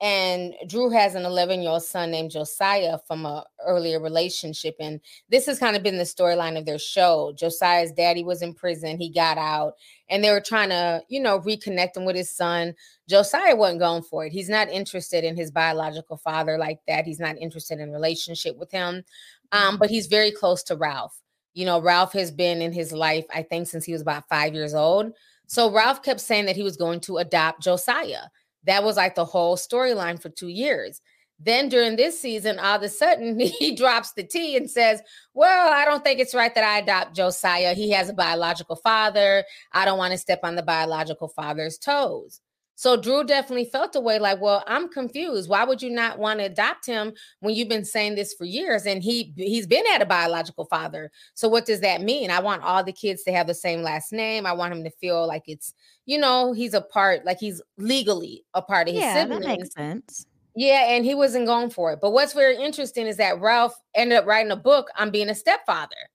[0.01, 4.99] and Drew has an 11-year-old son named Josiah from a earlier relationship and
[5.29, 7.31] this has kind of been the storyline of their show.
[7.37, 9.73] Josiah's daddy was in prison, he got out
[10.09, 12.73] and they were trying to, you know, reconnect him with his son.
[13.07, 14.33] Josiah wasn't going for it.
[14.33, 17.05] He's not interested in his biological father like that.
[17.05, 19.03] He's not interested in relationship with him.
[19.51, 21.20] Um, but he's very close to Ralph.
[21.53, 24.53] You know, Ralph has been in his life, I think, since he was about five
[24.53, 25.13] years old.
[25.47, 28.27] So Ralph kept saying that he was going to adopt Josiah.
[28.63, 31.01] That was like the whole storyline for two years.
[31.43, 35.01] Then during this season, all of a sudden he drops the T and says,
[35.33, 37.73] Well, I don't think it's right that I adopt Josiah.
[37.73, 39.43] He has a biological father.
[39.73, 42.39] I don't want to step on the biological father's toes.
[42.81, 45.47] So Drew definitely felt a way like, well, I'm confused.
[45.47, 48.87] Why would you not want to adopt him when you've been saying this for years?
[48.87, 51.11] And he he's been at a biological father.
[51.35, 52.31] So what does that mean?
[52.31, 54.47] I want all the kids to have the same last name.
[54.47, 55.75] I want him to feel like it's,
[56.07, 59.75] you know, he's a part, like he's legally a part of his yeah, that makes
[59.75, 60.25] sense.
[60.55, 61.99] Yeah, and he wasn't going for it.
[62.01, 65.35] But what's very interesting is that Ralph ended up writing a book on being a
[65.35, 66.09] stepfather.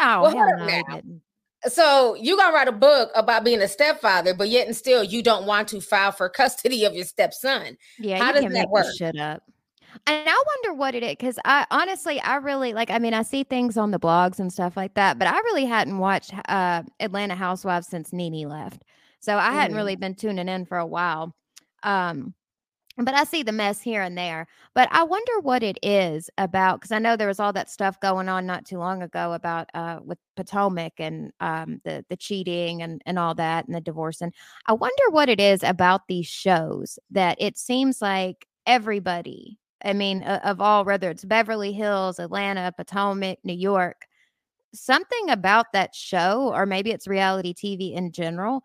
[0.00, 1.00] Oh, Well, hell no,
[1.64, 1.88] up he now.
[1.90, 2.14] didn't.
[2.14, 5.22] So you gonna write a book about being a stepfather, but yet and still you
[5.22, 7.76] don't want to file for custody of your stepson.
[7.98, 8.86] Yeah, How does that work?
[8.96, 9.42] Shut up.
[10.06, 12.90] And I wonder what it is because I honestly, I really like.
[12.90, 15.64] I mean, I see things on the blogs and stuff like that, but I really
[15.64, 18.84] hadn't watched uh, Atlanta Housewives since Nene left,
[19.20, 19.78] so I hadn't Mhm.
[19.78, 21.34] really been tuning in for a while.
[21.82, 22.34] Um,
[23.04, 24.46] but I see the mess here and there.
[24.74, 28.00] But I wonder what it is about because I know there was all that stuff
[28.00, 32.82] going on not too long ago about uh, with Potomac and um, the the cheating
[32.82, 34.20] and and all that and the divorce.
[34.20, 34.34] And
[34.66, 39.58] I wonder what it is about these shows that it seems like everybody.
[39.84, 44.06] I mean, uh, of all whether it's Beverly Hills, Atlanta, Potomac, New York,
[44.74, 48.62] something about that show, or maybe it's reality TV in general,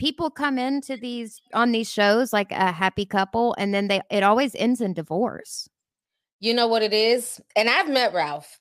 [0.00, 4.22] people come into these on these shows like a happy couple and then they it
[4.22, 5.68] always ends in divorce
[6.40, 7.38] You know what it is?
[7.54, 8.58] And I've met Ralph.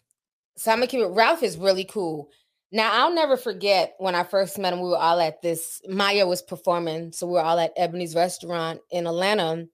[0.57, 1.07] So I'm gonna keep it.
[1.07, 2.29] Ralph is really cool.
[2.73, 4.81] Now I'll never forget when I first met him.
[4.81, 5.81] We were all at this.
[5.87, 9.65] Maya was performing, so we were all at Ebony's restaurant in Atlanta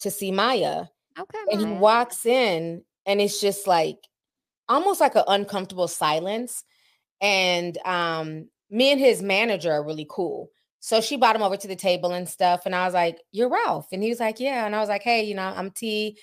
[0.00, 0.84] to see Maya.
[1.18, 3.96] okay And he walks in, and it's just like
[4.68, 6.64] almost like an uncomfortable silence.
[7.22, 10.50] And um, me and his manager are really cool.
[10.84, 12.66] So she brought him over to the table and stuff.
[12.66, 13.88] And I was like, You're Ralph.
[13.90, 14.66] And he was like, Yeah.
[14.66, 16.18] And I was like, Hey, you know, I'm T.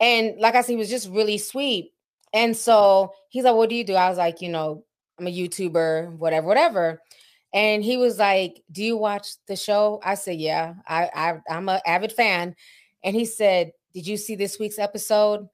[0.00, 1.92] And like I said, he was just really sweet.
[2.34, 3.94] And so he's like, What do you do?
[3.94, 4.84] I was like, You know,
[5.18, 7.00] I'm a YouTuber, whatever, whatever.
[7.54, 9.98] And he was like, Do you watch the show?
[10.04, 12.54] I said, Yeah, I, I I'm an avid fan.
[13.02, 15.48] And he said, Did you see this week's episode?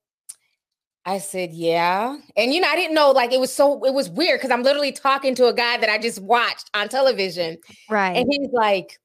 [1.08, 2.18] I said, Yeah.
[2.36, 4.62] And you know, I didn't know, like it was so it was weird because I'm
[4.62, 7.56] literally talking to a guy that I just watched on television.
[7.88, 8.98] right And he's like,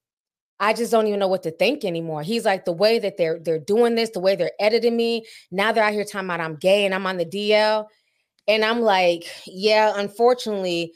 [0.60, 2.22] I just don't even know what to think anymore.
[2.22, 5.26] He's like, the way that they're they're doing this, the way they're editing me.
[5.50, 7.86] Now they're out here talking about I'm gay and I'm on the DL.
[8.50, 10.92] And I'm like, yeah, unfortunately,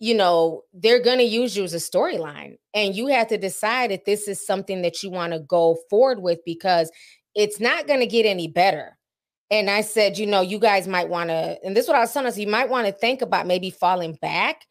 [0.00, 2.56] you know, they're gonna use you as a storyline.
[2.74, 6.20] And you have to decide if this is something that you want to go forward
[6.20, 6.90] with because
[7.36, 8.97] it's not gonna get any better.
[9.50, 12.00] And I said, you know, you guys might want to, and this is what I
[12.00, 14.66] was telling us, you might want to think about maybe falling back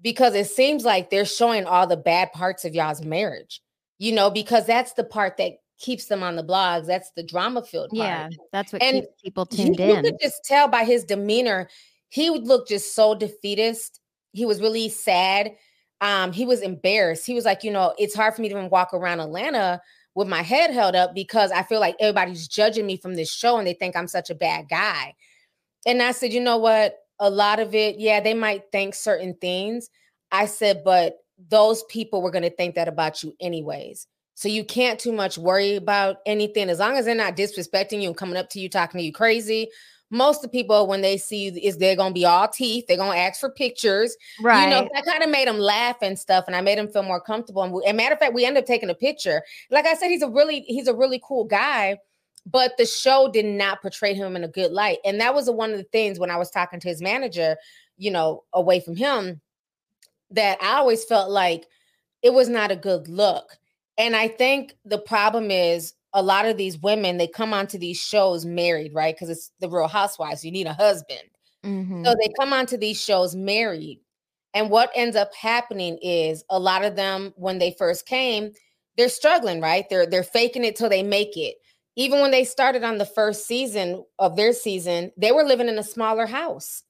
[0.00, 3.60] because it seems like they're showing all the bad parts of y'all's marriage,
[3.98, 6.86] you know, because that's the part that keeps them on the blogs.
[6.86, 7.98] That's the drama filled part.
[7.98, 11.02] yeah that's what And keeps people You- tuned you in could just tell by his
[11.04, 11.68] demeanor,
[12.08, 13.98] he would look just so defeatist.
[14.32, 15.56] He was really sad.
[16.00, 17.26] Um, he was embarrassed.
[17.26, 19.80] He was like, you know, it's hard for me to even walk around Atlanta
[20.14, 23.56] with my head held up because I feel like everybody's judging me from this show
[23.58, 25.14] and they think I'm such a bad guy.
[25.86, 26.96] And I said, you know what?
[27.18, 29.88] A lot of it, yeah, they might think certain things.
[30.30, 34.06] I said, but those people were going to think that about you anyways.
[34.34, 38.08] So you can't too much worry about anything as long as they're not disrespecting you
[38.08, 39.68] and coming up to you talking to you crazy.
[40.12, 42.98] Most of the people when they see you is they're gonna be all teeth, they're
[42.98, 44.14] gonna ask for pictures.
[44.40, 44.64] Right.
[44.64, 47.02] You know, I kind of made them laugh and stuff, and I made him feel
[47.02, 47.62] more comfortable.
[47.62, 49.42] And, we, and matter of fact, we end up taking a picture.
[49.70, 51.98] Like I said, he's a really he's a really cool guy,
[52.44, 54.98] but the show did not portray him in a good light.
[55.04, 57.56] And that was one of the things when I was talking to his manager,
[57.96, 59.40] you know, away from him,
[60.30, 61.66] that I always felt like
[62.20, 63.56] it was not a good look.
[63.96, 67.98] And I think the problem is a lot of these women they come onto these
[68.00, 69.14] shows married, right?
[69.14, 70.44] Because it's the Real Housewives.
[70.44, 71.22] You need a husband,
[71.64, 72.04] Mhm.
[72.04, 74.00] so they come onto these shows married.
[74.54, 78.52] And what ends up happening is a lot of them, when they first came,
[78.96, 79.88] they're struggling, right?
[79.88, 81.56] They're they're faking it till they make it.
[81.96, 85.78] Even when they started on the first season of their season, they were living in
[85.78, 86.82] a smaller house.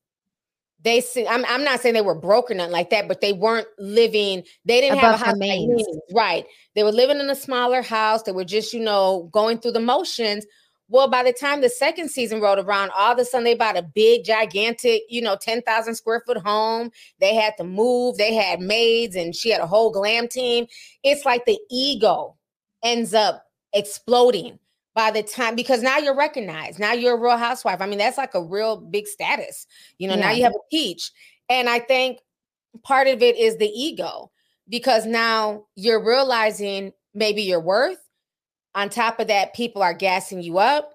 [0.84, 3.32] They see, I'm, I'm not saying they were broke or nothing like that, but they
[3.32, 6.44] weren't living, they didn't Above have a house means, right?
[6.74, 8.22] They were living in a smaller house.
[8.22, 10.44] They were just, you know, going through the motions.
[10.88, 13.78] Well, by the time the second season rolled around, all of a sudden they bought
[13.78, 16.90] a big, gigantic, you know, 10,000 square foot home.
[17.18, 18.18] They had to move.
[18.18, 20.66] They had maids and she had a whole glam team.
[21.02, 22.36] It's like the ego
[22.82, 24.58] ends up exploding
[24.94, 26.78] by the time because now you're recognized.
[26.78, 27.80] Now you're a real housewife.
[27.80, 29.66] I mean, that's like a real big status.
[29.98, 31.10] You know, now you have a peach.
[31.48, 32.20] And I think
[32.82, 34.30] part of it is the ego
[34.68, 37.98] because now you're realizing maybe your worth.
[38.74, 40.91] On top of that, people are gassing you up,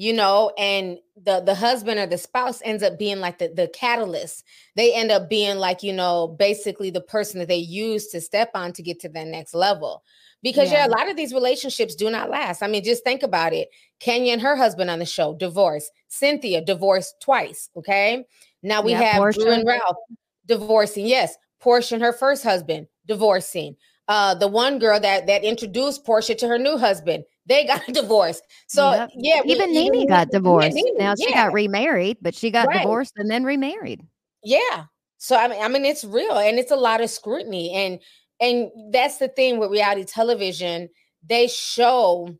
[0.00, 3.68] you know, and the the husband or the spouse ends up being like the, the
[3.68, 4.46] catalyst.
[4.74, 8.50] They end up being like, you know, basically the person that they use to step
[8.54, 10.02] on to get to that next level.
[10.42, 10.86] Because yeah, Yeah.
[10.86, 12.62] a lot of these relationships do not last.
[12.62, 13.68] I mean, just think about it.
[13.98, 15.92] Kenya and her husband on the show, divorced.
[16.08, 17.68] Cynthia, divorced twice.
[17.76, 18.24] Okay.
[18.62, 19.98] Now we Yeah, have Drew and Ralph
[20.46, 21.08] divorcing.
[21.08, 23.76] Yes, Porsha and her first husband divorcing.
[24.08, 28.44] Uh, the one girl that that introduced Porsha to her new husband, they got divorced.
[28.68, 29.10] So Yep.
[29.16, 30.74] yeah, we- Even Nene got yeah, divorced.
[30.74, 31.46] Nene, now she yeah.
[31.46, 32.78] got remarried, but she got Right.
[32.78, 34.00] divorced and then remarried.
[34.42, 34.84] Yeah.
[35.18, 37.72] So I mean, I mean, it's real and it's a lot of scrutiny.
[37.72, 37.98] And
[38.40, 40.88] and that's the thing with reality television.
[41.28, 42.34] They show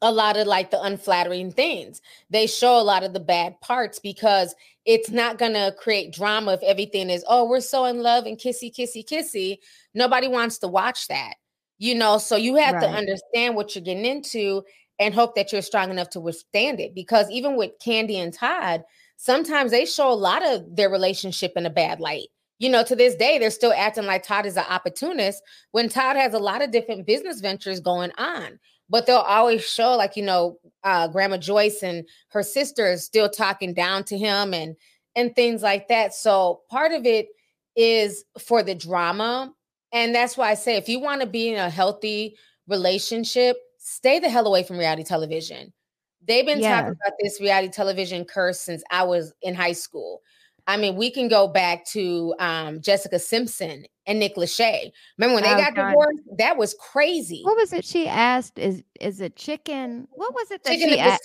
[0.00, 2.00] a lot of like the unflattering things.
[2.30, 4.54] They show a lot of the bad parts because
[4.84, 8.74] it's not gonna create drama if everything is, oh, we're so in love and kissy,
[8.74, 9.58] kissy, kissy.
[9.94, 11.34] Nobody wants to watch that.
[11.82, 14.62] You know, so you have to understand what you're getting into
[15.00, 16.94] and hope that you're strong enough to withstand it.
[16.94, 18.84] Because even with Kandi and Todd,
[19.16, 22.28] sometimes they show a lot of their relationship in a bad light.
[22.60, 26.14] You know, to this day, they're still acting like Todd is an opportunist when Todd
[26.14, 28.60] has a lot of different business ventures going on.
[28.88, 33.28] But they'll always show, like, you know, uh, Grandma Joyce and her sister is still
[33.28, 34.76] talking down to him and
[35.16, 36.14] and things like that.
[36.14, 37.26] So part of it
[37.74, 39.52] is for the drama.
[39.92, 42.36] And that's why I say if you want to be in a healthy
[42.66, 45.72] relationship, stay the hell away from reality television.
[46.26, 46.76] They've been Yeah.
[46.82, 50.22] talking about this reality television curse since I was in high school.
[50.68, 54.92] I mean, we can go back to um, Jessica Simpson and Nick Lachey.
[55.18, 55.88] Remember when they Oh, got God.
[55.88, 56.20] divorced?
[56.38, 57.42] That was crazy.
[57.42, 58.58] What was it she asked?
[58.58, 60.06] Is is it chicken?
[60.12, 61.22] What was it that Chicken she asked?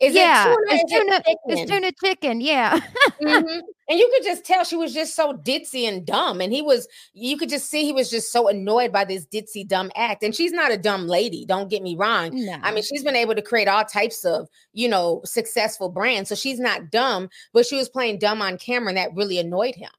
[0.00, 0.66] Is yeah, it tuna?
[0.70, 1.22] it's Is it tuna.
[1.26, 1.66] It's chicken?
[1.68, 2.40] tuna chicken.
[2.40, 2.80] Yeah.
[3.20, 3.60] Mhm.
[3.90, 6.40] And you could just tell she was just so ditzy and dumb.
[6.40, 9.66] And he was, you could just see he was just so annoyed by this ditzy,
[9.66, 10.22] dumb act.
[10.22, 12.30] And she's not a dumb lady, don't get me wrong.
[12.32, 12.58] no.
[12.62, 16.28] I mean, she's been able to create all types of, you know, successful brands.
[16.28, 19.74] So she's not dumb, but she was playing dumb on camera and that really annoyed
[19.74, 19.90] him.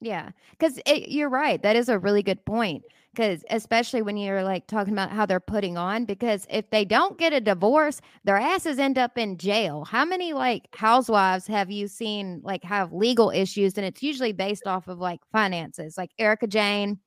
[0.00, 1.62] Yeah, because you're right.
[1.62, 2.82] That is a really good point.
[3.18, 7.18] Because especially when you're like talking about how they're putting on, because if they don't
[7.18, 9.84] get a divorce, their asses end up in jail.
[9.84, 13.76] How many like housewives have you seen like have legal issues?
[13.76, 17.00] And it's usually based off of like finances, like Erika Jayne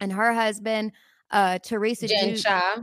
[0.00, 0.92] and her husband,
[1.30, 2.08] uh, Teresa.
[2.08, 2.76] Jen Ju- Shah.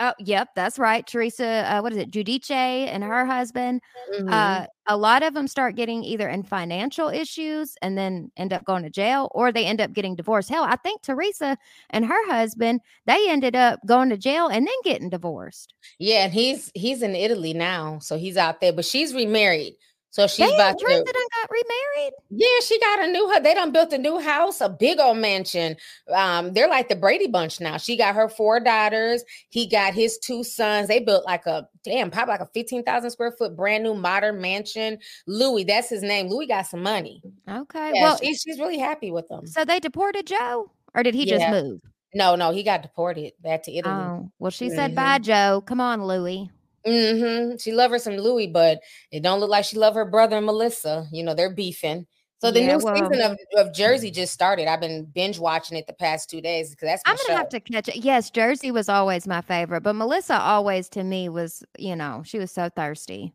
[0.00, 1.06] Oh, yep, that's right.
[1.06, 2.10] Teresa, uh, what is it?
[2.10, 3.80] Giudice and her husband.
[4.12, 4.30] Mhm.
[4.32, 8.64] Uh, a lot of them start getting either in financial issues and then end up
[8.64, 10.48] going to jail, or they end up getting divorced.
[10.50, 11.56] Hell, I think Teresa
[11.90, 15.74] and her husband they ended up going to jail and then getting divorced.
[15.98, 17.98] yeah, and he's he's in Italy now.
[18.00, 19.74] So he's out there, but she's remarried.
[20.14, 22.12] So she's Damn, about Teresa to done got remarried.
[22.30, 23.40] Yeah, she got a new.
[23.42, 25.76] They done built a new house, a big old mansion.
[26.14, 27.78] Um, they're like the Brady Bunch now.
[27.78, 29.24] She got her four daughters.
[29.48, 30.86] He got his two sons.
[30.86, 34.40] They built like a damn, probably like a fifteen thousand square foot brand new modern
[34.40, 34.98] mansion.
[35.26, 36.28] Louis, that's his name.
[36.28, 37.20] Louis got some money.
[37.50, 39.48] Okay, Yeah, well, she's she's really happy with them.
[39.48, 41.80] so they deported Joe, or did he just move?
[42.14, 43.92] No, no, he got deported back to Italy.
[43.96, 44.94] Oh, well, she said Mhm.
[44.94, 45.60] bye, Joe.
[45.66, 46.50] Come on, Louie.
[46.86, 48.80] Hmm She love her some Louis, but
[49.10, 51.06] it don't look like she love her brother Melissa.
[51.12, 52.06] You know, they're beefing.
[52.40, 54.66] So the Yeah, new well- season of, of Jersey just started.
[54.68, 57.60] I've been binge watching it the past two days because that's I'm gonna have to
[57.60, 57.96] catch it.
[58.04, 62.38] Yes, Jersey was always my favorite, but Melissa always to me was, you know, she
[62.38, 63.32] was so thirsty.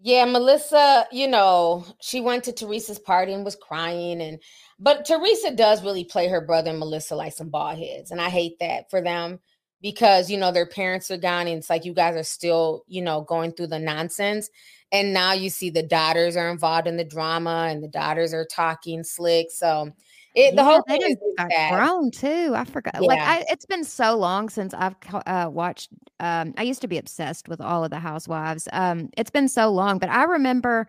[0.00, 4.42] Yeah, Melissa, you know, she went to Teresa's party and was crying and
[4.78, 8.10] but Teresa does really play her brother Melissa like some ball heads.
[8.10, 9.38] And I hate that for them
[9.86, 13.00] because you know their parents are gone and it's like you guys are still, you
[13.00, 14.50] know, going through the nonsense.
[14.90, 18.44] And now you see the daughters are involved in the drama and the daughters are
[18.44, 19.46] talking slick.
[19.52, 19.92] So
[20.34, 21.72] it, the Yeah, whole thing is done is got bad.
[21.72, 22.52] grown too.
[22.56, 23.00] I forgot.
[23.00, 25.90] Like I, it's been so long since I've uh, watched.
[26.18, 28.66] Um, I used to be obsessed with all of the Housewives.
[28.72, 30.88] Um, it's been so long, but I remember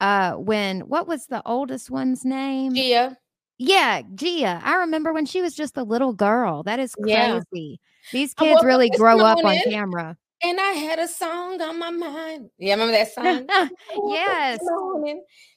[0.00, 2.72] uh when what was the oldest one's name?
[2.74, 3.18] Gia.
[3.58, 4.60] Yeah, Gia.
[4.64, 6.62] I remember when she was just a little girl.
[6.62, 7.40] That is Yeah.
[8.12, 10.16] These kids really grow up on camera.
[10.42, 12.50] And I had a song on my mind.
[12.58, 13.46] Yeah, remember that song?
[14.10, 14.60] yes.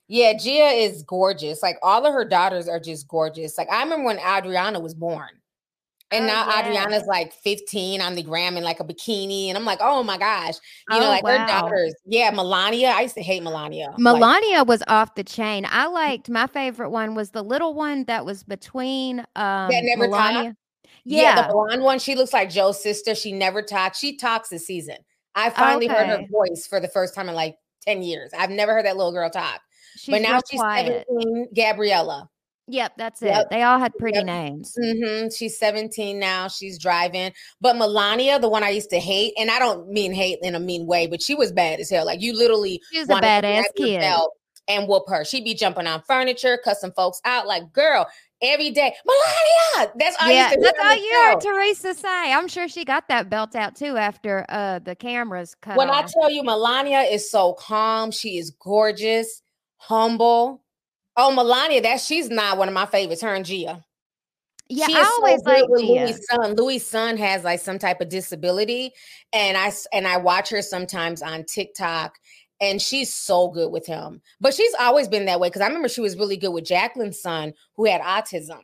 [0.07, 1.61] Yeah, Gia is gorgeous.
[1.63, 3.57] Like all of her daughters are just gorgeous.
[3.57, 5.29] Like I remember when Audriana was born.
[6.13, 6.63] And Oh, now yeah.
[6.89, 9.47] Audriana's like 15 on the gram in like a bikini.
[9.47, 10.55] And I'm like, oh my gosh.
[10.89, 11.95] You know, Oh, like her daughters.
[12.05, 12.91] Yeah, Milania.
[12.91, 13.97] I used to hate Milania.
[13.97, 15.65] Like, Milania was off the chain.
[15.69, 20.09] I liked my favorite one was the little one that was between um that never.
[20.09, 20.55] Milania.
[21.05, 21.21] Yeah.
[21.35, 21.47] Yeah.
[21.47, 21.99] the blonde one.
[21.99, 23.15] She looks like Joe's sister.
[23.15, 23.99] She never talks.
[23.99, 24.97] She talks this season.
[25.35, 27.55] I finally heard her voice for the first time in like
[27.87, 28.31] 10 years.
[28.37, 29.61] I've never heard that little girl talk.
[29.97, 31.05] She's but now she's quiet.
[31.09, 32.29] 17, Gabriella.
[32.67, 33.25] Yep, that's it.
[33.25, 33.49] Yep.
[33.49, 34.25] They all had pretty Yep.
[34.25, 34.77] names.
[34.81, 36.47] hmm She's 17 now.
[36.47, 37.33] She's driving.
[37.59, 40.59] But Milania, the one I used to hate, and I don't mean hate in a
[40.59, 42.05] mean way, but she was bad as hell.
[42.05, 44.03] Like you literally She was a to badass kid.
[44.67, 45.25] and whoop her.
[45.25, 47.47] She'd be jumping on furniture, cussing folks out.
[47.47, 48.07] Like, girl,
[48.41, 49.91] every day, Milania.
[49.95, 51.41] That's all Yeah, that's all you heard.
[51.41, 52.33] Teresa say.
[52.33, 56.03] I'm sure she got that belt out too after uh the cameras cut When I
[56.03, 59.41] tell you Milania is so calm, she is gorgeous,
[59.77, 60.63] humble.
[61.17, 63.21] Oh, Milania, that she's not one of my favorites.
[63.21, 63.83] Her and Gia.
[64.69, 65.65] yeah, she I is so always like.
[65.67, 66.55] Louis' son.
[66.55, 68.91] Louis' son has like some type of disability,
[69.33, 72.15] and I and I watch her sometimes on TikTok,
[72.61, 74.21] and she's so good with him.
[74.39, 77.21] But she's always been that way because I remember she was really good with Jacqueline's
[77.21, 78.61] son who had autism.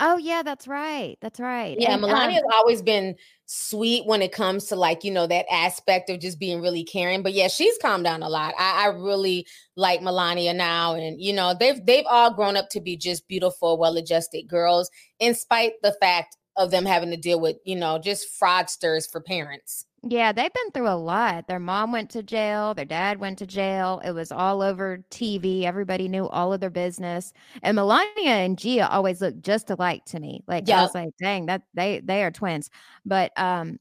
[0.00, 1.16] Oh yeah, that's right.
[1.20, 1.76] That's right.
[1.78, 3.14] Yeah, And, um, Milania's always been
[3.46, 7.22] sweet when it comes to like, you know, that aspect of just being really caring.
[7.22, 8.54] But yeah, she's calmed down a lot.
[8.58, 9.46] I, I really
[9.76, 10.94] like Milania now.
[10.94, 14.90] And you know, they've they've all grown up to be just beautiful, well-adjusted girls,
[15.20, 19.20] in spite the fact of them having to deal with, you know, just fraudsters for
[19.20, 19.86] parents.
[20.04, 21.48] Yeah, they've been through a lot.
[21.48, 24.00] Their mom went to jail, their dad went to jail.
[24.04, 25.66] It was all over TV.
[25.66, 27.32] Everybody knew all of their business.
[27.62, 30.44] And Milania and Gia always looked just alike to me.
[30.46, 30.82] Like I Yep.
[30.82, 32.70] was like, dang, that they they are twins.
[33.04, 33.78] But um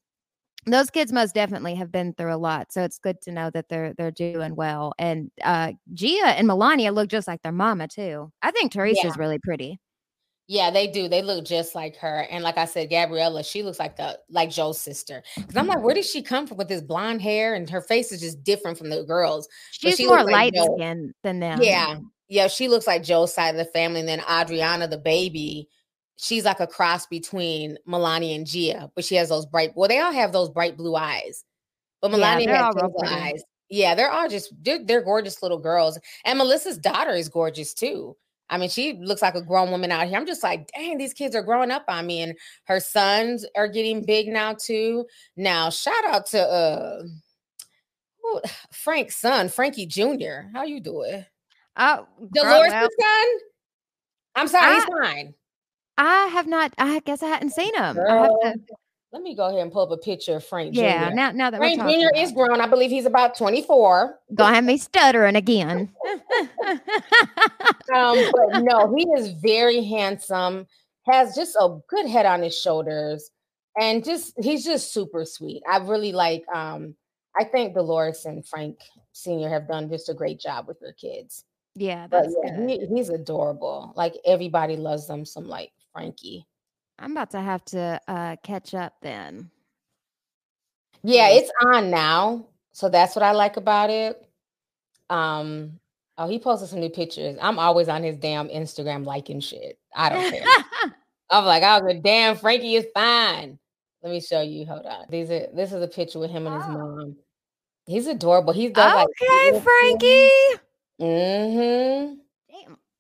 [0.67, 2.71] those kids most definitely have been through a lot.
[2.73, 4.93] So it's good to know that they're they're doing well.
[4.99, 8.31] And uh Gia and Milania look just like their mama too.
[8.43, 9.79] I think Teresa's really pretty.
[10.49, 11.09] Yeah, they do.
[11.09, 12.25] They look just like her.
[12.29, 15.21] And like I said, Gabriella, she looks like the like Joe's sister.
[15.35, 17.53] Because I'm like, where did she come from with this blonde hair?
[17.53, 19.49] And her face is just different from the girls.
[19.71, 21.59] She's she more like light skinned than them.
[21.61, 21.97] Yeah.
[22.29, 22.47] Yeah.
[22.47, 23.99] She looks like Joe's side of the family.
[23.99, 25.67] And then Audriana, the baby,
[26.15, 29.99] she's like a cross between Milania and Gia, but she has those bright, well, they
[29.99, 31.43] all have those bright blue eyes.
[32.01, 33.15] But Yeah, Milania they're has all real hazel pretty.
[33.15, 33.43] eyes.
[33.69, 35.99] Yeah, they're all just they're, they're gorgeous little girls.
[36.23, 38.15] And Melissa's daughter is gorgeous too.
[38.49, 40.17] I mean, she looks like a grown woman out here.
[40.17, 42.21] I'm just like, dang, these kids are growing up on me.
[42.21, 42.33] And
[42.65, 45.05] her sons are getting big now too.
[45.35, 47.03] Now, shout out to uh
[48.21, 48.41] who-
[48.71, 50.49] Frank's son, Frankie Jr.
[50.53, 51.25] How you doing?
[51.75, 53.27] Oh, Dolores' well, son?
[54.35, 55.33] I'm sorry, he's I- fine.
[55.99, 56.73] I have not.
[56.77, 57.81] I guess I hadn't seen him.
[57.83, 58.55] I have Girl, to.
[59.13, 61.09] Let me go ahead and pull up a picture of Frank Yeah.
[61.09, 61.15] Jr.
[61.15, 62.19] Now, now that we're Frank Jr.
[62.19, 62.59] is grown.
[62.59, 64.19] I believe he's about 24.
[64.35, 65.91] gonna have me stuttering again.
[67.93, 70.67] Um, but no, he is very handsome,
[71.05, 73.31] has just a good head on his shoulders,
[73.79, 75.63] and just he's just super sweet.
[75.69, 76.95] I really like um
[77.39, 78.79] I think Dolores and Frank
[79.13, 79.47] Sr.
[79.49, 81.45] have done just a great job with their kids.
[81.75, 83.93] yeah, But yeah, he, he's adorable.
[83.95, 86.45] Like everybody loves them some like Frankie.
[86.99, 89.51] I'm about to have to uh, catch up then.
[91.03, 92.47] Yeah, it's on now.
[92.73, 94.27] So that's what I like about it.
[95.09, 95.79] Um,
[96.17, 97.37] oh, he posted some new pictures.
[97.41, 99.79] I'm always on his damn Instagram liking shit.
[99.95, 100.43] I don't care.
[101.29, 103.59] I'm like, oh, the damn Frankie is fine.
[104.01, 104.65] Let me show you.
[104.65, 105.05] Hold on.
[105.09, 107.15] These are this is a picture with him and his mom.
[107.85, 108.53] He's adorable.
[108.53, 110.29] He does like okay, Frankie.
[111.01, 112.13] Mm-hmm.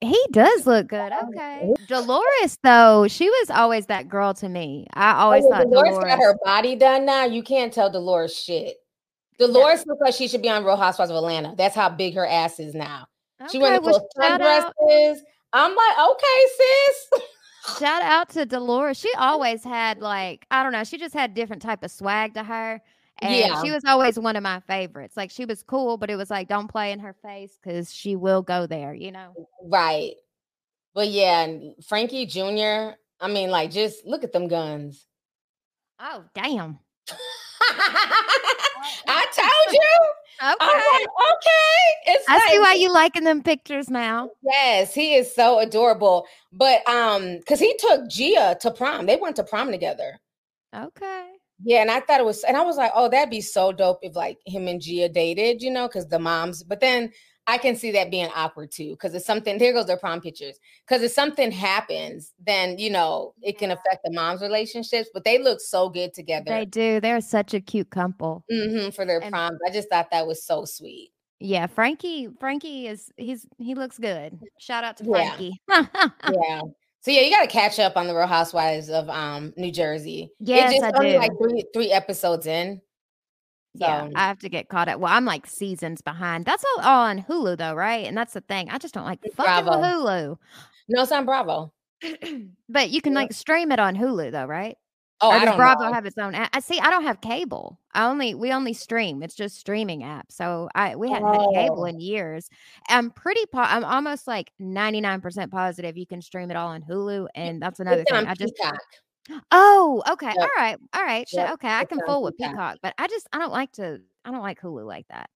[0.01, 1.11] He does look good.
[1.11, 4.85] Oh, okay, Dolores though, she was always that girl to me.
[4.93, 6.05] I always Oh, thought Dolores, Dolores.
[6.05, 7.25] got her body done now.
[7.25, 8.75] You can't tell Dolores shit.
[9.39, 11.53] Dolores looks like she should be on Real Housewives of Atlanta.
[11.57, 13.07] That's how big her ass is now.
[13.51, 14.41] She Okay, went into well, those shout.
[15.53, 17.77] I'm like, okay, sis.
[17.79, 18.97] shout out to Dolores.
[18.97, 20.83] She always had like I don't know.
[20.83, 22.81] She just had different type of swag to her,
[23.19, 23.61] And Yeah.
[23.63, 25.17] she was always one of my favorites.
[25.17, 28.15] Like she was cool, but it was like, don't play in her face because she
[28.15, 29.33] will go there, you know?
[29.63, 30.13] Right.
[30.93, 35.05] But yeah, and Frankie Jr., I mean, like, just look at them guns.
[35.99, 36.79] Oh, damn.
[39.07, 39.81] I told you.
[40.39, 40.65] Okay.
[40.65, 42.11] Like, okay.
[42.13, 44.29] It's I see why you liking them pictures now.
[44.43, 46.27] Yes, he is so adorable.
[46.51, 49.07] But um, because he took Gia to prom.
[49.07, 50.19] They went to prom together.
[50.75, 51.29] Okay.
[51.63, 53.99] Yeah, and I thought it was, and I was like, oh, that'd be so dope
[54.03, 56.63] if like him and Gia dated, you know, because the moms.
[56.63, 57.11] But then
[57.47, 59.57] I can see that being awkward too, because it's something.
[59.57, 60.59] There goes their prom pictures.
[60.87, 65.09] Because if something happens, then you know it can affect the moms' relationships.
[65.13, 66.99] But they look so good together They do.
[66.99, 68.43] They're such a cute couple.
[68.51, 69.57] hmm for their And- proms.
[69.67, 71.11] I just thought that was so sweet.
[71.39, 72.29] Yeah, Frankie.
[72.39, 74.39] Frankie is he's he looks good.
[74.59, 75.11] Shout out to Yeah.
[75.35, 75.61] Frankie.
[76.33, 76.61] yeah.
[77.07, 80.29] So yeah, you got to catch up on the Real Housewives of um New Jersey.
[80.41, 81.17] Yes, it's I just only do.
[81.19, 82.81] like three three episodes in.
[83.75, 84.99] Yeah, I have to get caught up.
[84.99, 86.43] Well, I'm like seasons behind.
[86.43, 88.05] That's all on Hulu though, right?
[88.05, 88.69] And that's the thing.
[88.69, 89.79] I just don't like fucking Bravo.
[90.29, 90.37] with
[90.89, 91.71] No, it's on Bravo.
[92.67, 94.75] But you can like stream it on Hulu though, right?
[95.19, 95.93] Oh, or I does don't Bravo know.
[95.93, 96.49] have its own app?
[96.53, 96.79] I see.
[96.79, 97.79] I don't have cable.
[97.93, 99.23] I only we only stream.
[99.23, 100.31] It's just streaming app.
[100.31, 101.85] So I we hadn't had cable Oh.
[101.85, 102.49] in years.
[102.89, 103.45] I'm pretty.
[103.51, 107.59] Po- I'm almost like 99 percent positive you can stream it all on Hulu, and
[107.61, 108.27] that's another It's thing.
[108.27, 108.79] I just Peacock.
[109.51, 110.37] oh okay, Yep.
[110.37, 111.27] all right, all right.
[111.31, 112.51] Yep, okay, I can fool with Peacock.
[112.53, 113.99] Peacock, but I just I don't like to.
[114.23, 115.29] I don't like Hulu like that.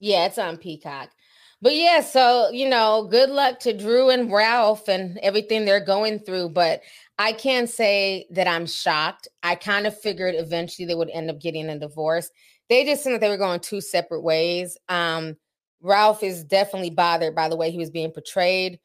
[0.00, 1.10] Yeah, it's on Peacock.
[1.60, 6.20] But yeah, so you know, good luck to Drew and Ralph and everything they're going
[6.20, 6.50] through.
[6.50, 6.82] But
[7.18, 9.28] I can't say that I'm shocked.
[9.42, 12.30] I kind of figured eventually they would end up getting a divorce.
[12.68, 14.76] They just seemed that they were going two separate ways.
[14.88, 15.36] Um,
[15.80, 18.78] Ralph is definitely bothered by the way he was being portrayed.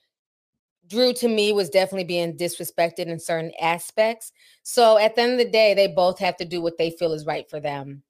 [0.87, 4.31] Drew to me was definitely being disrespected in certain aspects.
[4.63, 7.13] So at the end of the day, they both have to do what they feel
[7.13, 8.03] is right for them.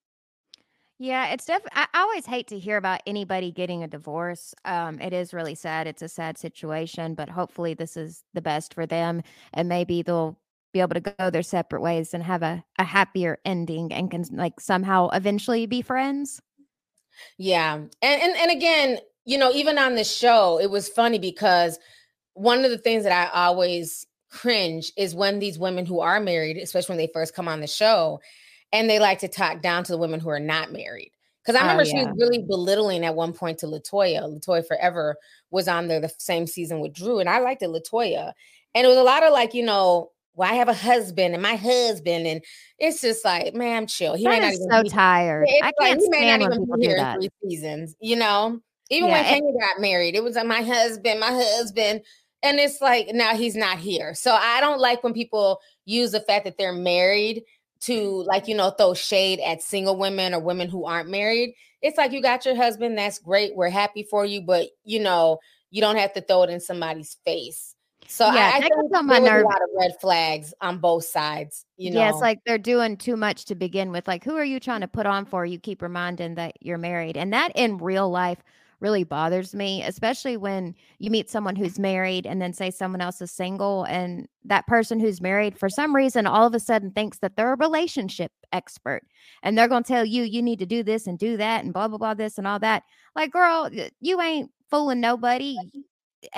[1.03, 1.61] Yeah, it's def.
[1.73, 4.55] I, always hate to hear about anybody getting a divorce.
[4.63, 5.85] Um, it is really sad.
[5.85, 9.21] It's a sad situation, but hopefully this is the best for them,
[9.53, 10.37] and maybe they'll
[10.71, 14.23] be able to go their separate ways and have a, a happier ending and can
[14.31, 16.41] like somehow eventually be friends.
[17.37, 17.73] Yeah.
[17.73, 21.79] And, and and again, you know, even on the show, it was funny because
[22.33, 26.55] one of the things that I always cringe is when these women who are married,
[26.55, 28.21] especially when they first come on the show,
[28.73, 31.11] and they like to talk down to the women who are not married.
[31.45, 34.21] Because I Oh, remember she was really belittling at one point to Latoya.
[34.23, 35.15] Latoya Forever
[35.51, 38.33] was on there the same season with Drew, and I liked it, Latoya.
[38.75, 41.43] And it was a lot of like, you know, well, I have a husband and
[41.43, 42.41] my husband, and
[42.79, 44.15] it's just like, man, chill.
[44.15, 45.45] He may That not even so be- tired.
[45.47, 48.15] it's I like, can't he may stand not even be here in three seasons, you
[48.15, 48.59] know.
[48.89, 52.01] Even Yeah, when it- Kenya got married, it was like my husband, my husband,
[52.41, 54.13] and it's like now he's not here.
[54.15, 57.43] So I don't like when people use the fact that they're married
[57.83, 61.55] to like you know throw shade at single women or women who aren't married.
[61.81, 63.55] It's like you got your husband, that's great.
[63.55, 67.17] We're happy for you, but you know you don't have to throw it in somebody's
[67.25, 67.75] face.
[68.07, 69.43] So Yeah, I, I think on my nerve.
[69.43, 71.65] a lot of red flags on both sides.
[71.77, 74.07] You know, yeah, it's like they're doing too much to begin with.
[74.07, 75.45] Like, who are you trying to put on for?
[75.45, 77.17] You keep reminding that you're married.
[77.17, 78.37] And that in real life
[78.83, 83.21] really bothers me, especially when you meet someone who's married and then say someone else
[83.21, 83.85] is single.
[83.85, 87.53] And that person who's married, for some reason, all of a sudden thinks that they're
[87.53, 89.01] a relationship expert
[89.41, 91.73] and they're going to tell you, you need to do this and do that and
[91.73, 92.83] blah, blah, blah, this and all that.
[93.15, 93.69] Like, girl,
[94.01, 95.57] you ain't fooling nobody.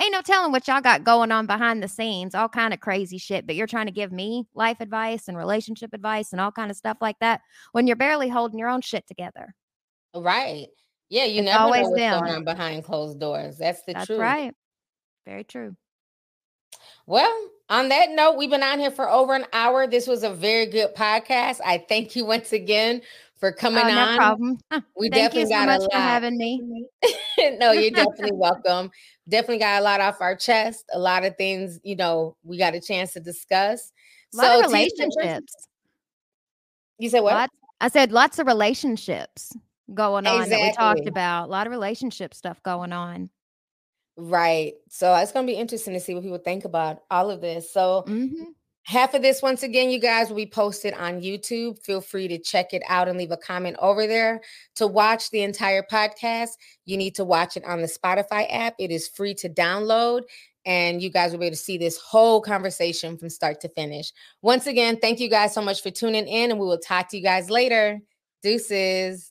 [0.00, 3.18] Ain't no telling what y'all got going on behind the scenes, all kind of crazy
[3.18, 3.46] shit.
[3.46, 6.76] But you're trying to give me life advice and relationship advice and all kind of
[6.76, 7.40] stuff like that
[7.72, 9.54] when you're barely holding your own shit together.
[10.14, 10.68] right.
[11.08, 12.20] Yeah, you It's never know always what's them.
[12.20, 13.58] going on behind closed doors.
[13.58, 14.20] That's the That's truth.
[14.20, 14.54] right.
[15.24, 15.76] Very true.
[17.06, 19.86] Well, on that note, we've been on here for over an hour.
[19.86, 21.60] This was a very good podcast.
[21.64, 23.02] I thank you once again
[23.38, 24.16] for coming Oh, no on.
[24.16, 24.58] problem.
[24.96, 25.92] We Thank you definitely so got much a lot.
[25.92, 26.86] for having me.
[27.58, 28.90] no, you're definitely welcome.
[29.28, 30.84] Definitely got a lot off our chest.
[30.92, 33.92] A lot of things, you know, we got a chance to discuss.
[34.32, 35.54] So, relationships.
[36.98, 37.34] You said what?
[37.34, 39.52] Lots, I said lots of relationships
[39.94, 41.46] going on that we talked about.
[41.46, 43.30] A lot of relationship stuff going on.
[44.16, 44.74] Right.
[44.88, 47.70] So it's going to be interesting to see what people think about all of this.
[47.70, 48.54] So Mhm.
[48.84, 51.78] half of this, once again, you guys will be posted on YouTube.
[51.82, 54.40] Feel free to check it out and leave a comment over there.
[54.76, 56.52] To watch the entire podcast,
[56.86, 58.74] you need to watch it on the Spotify app.
[58.78, 60.22] It is free to download.
[60.64, 64.12] And you guys will be able to see this whole conversation from start to finish.
[64.42, 67.16] Once again, thank you guys so much for tuning in, and we will talk to
[67.16, 68.00] you guys later.
[68.42, 69.30] Deuces.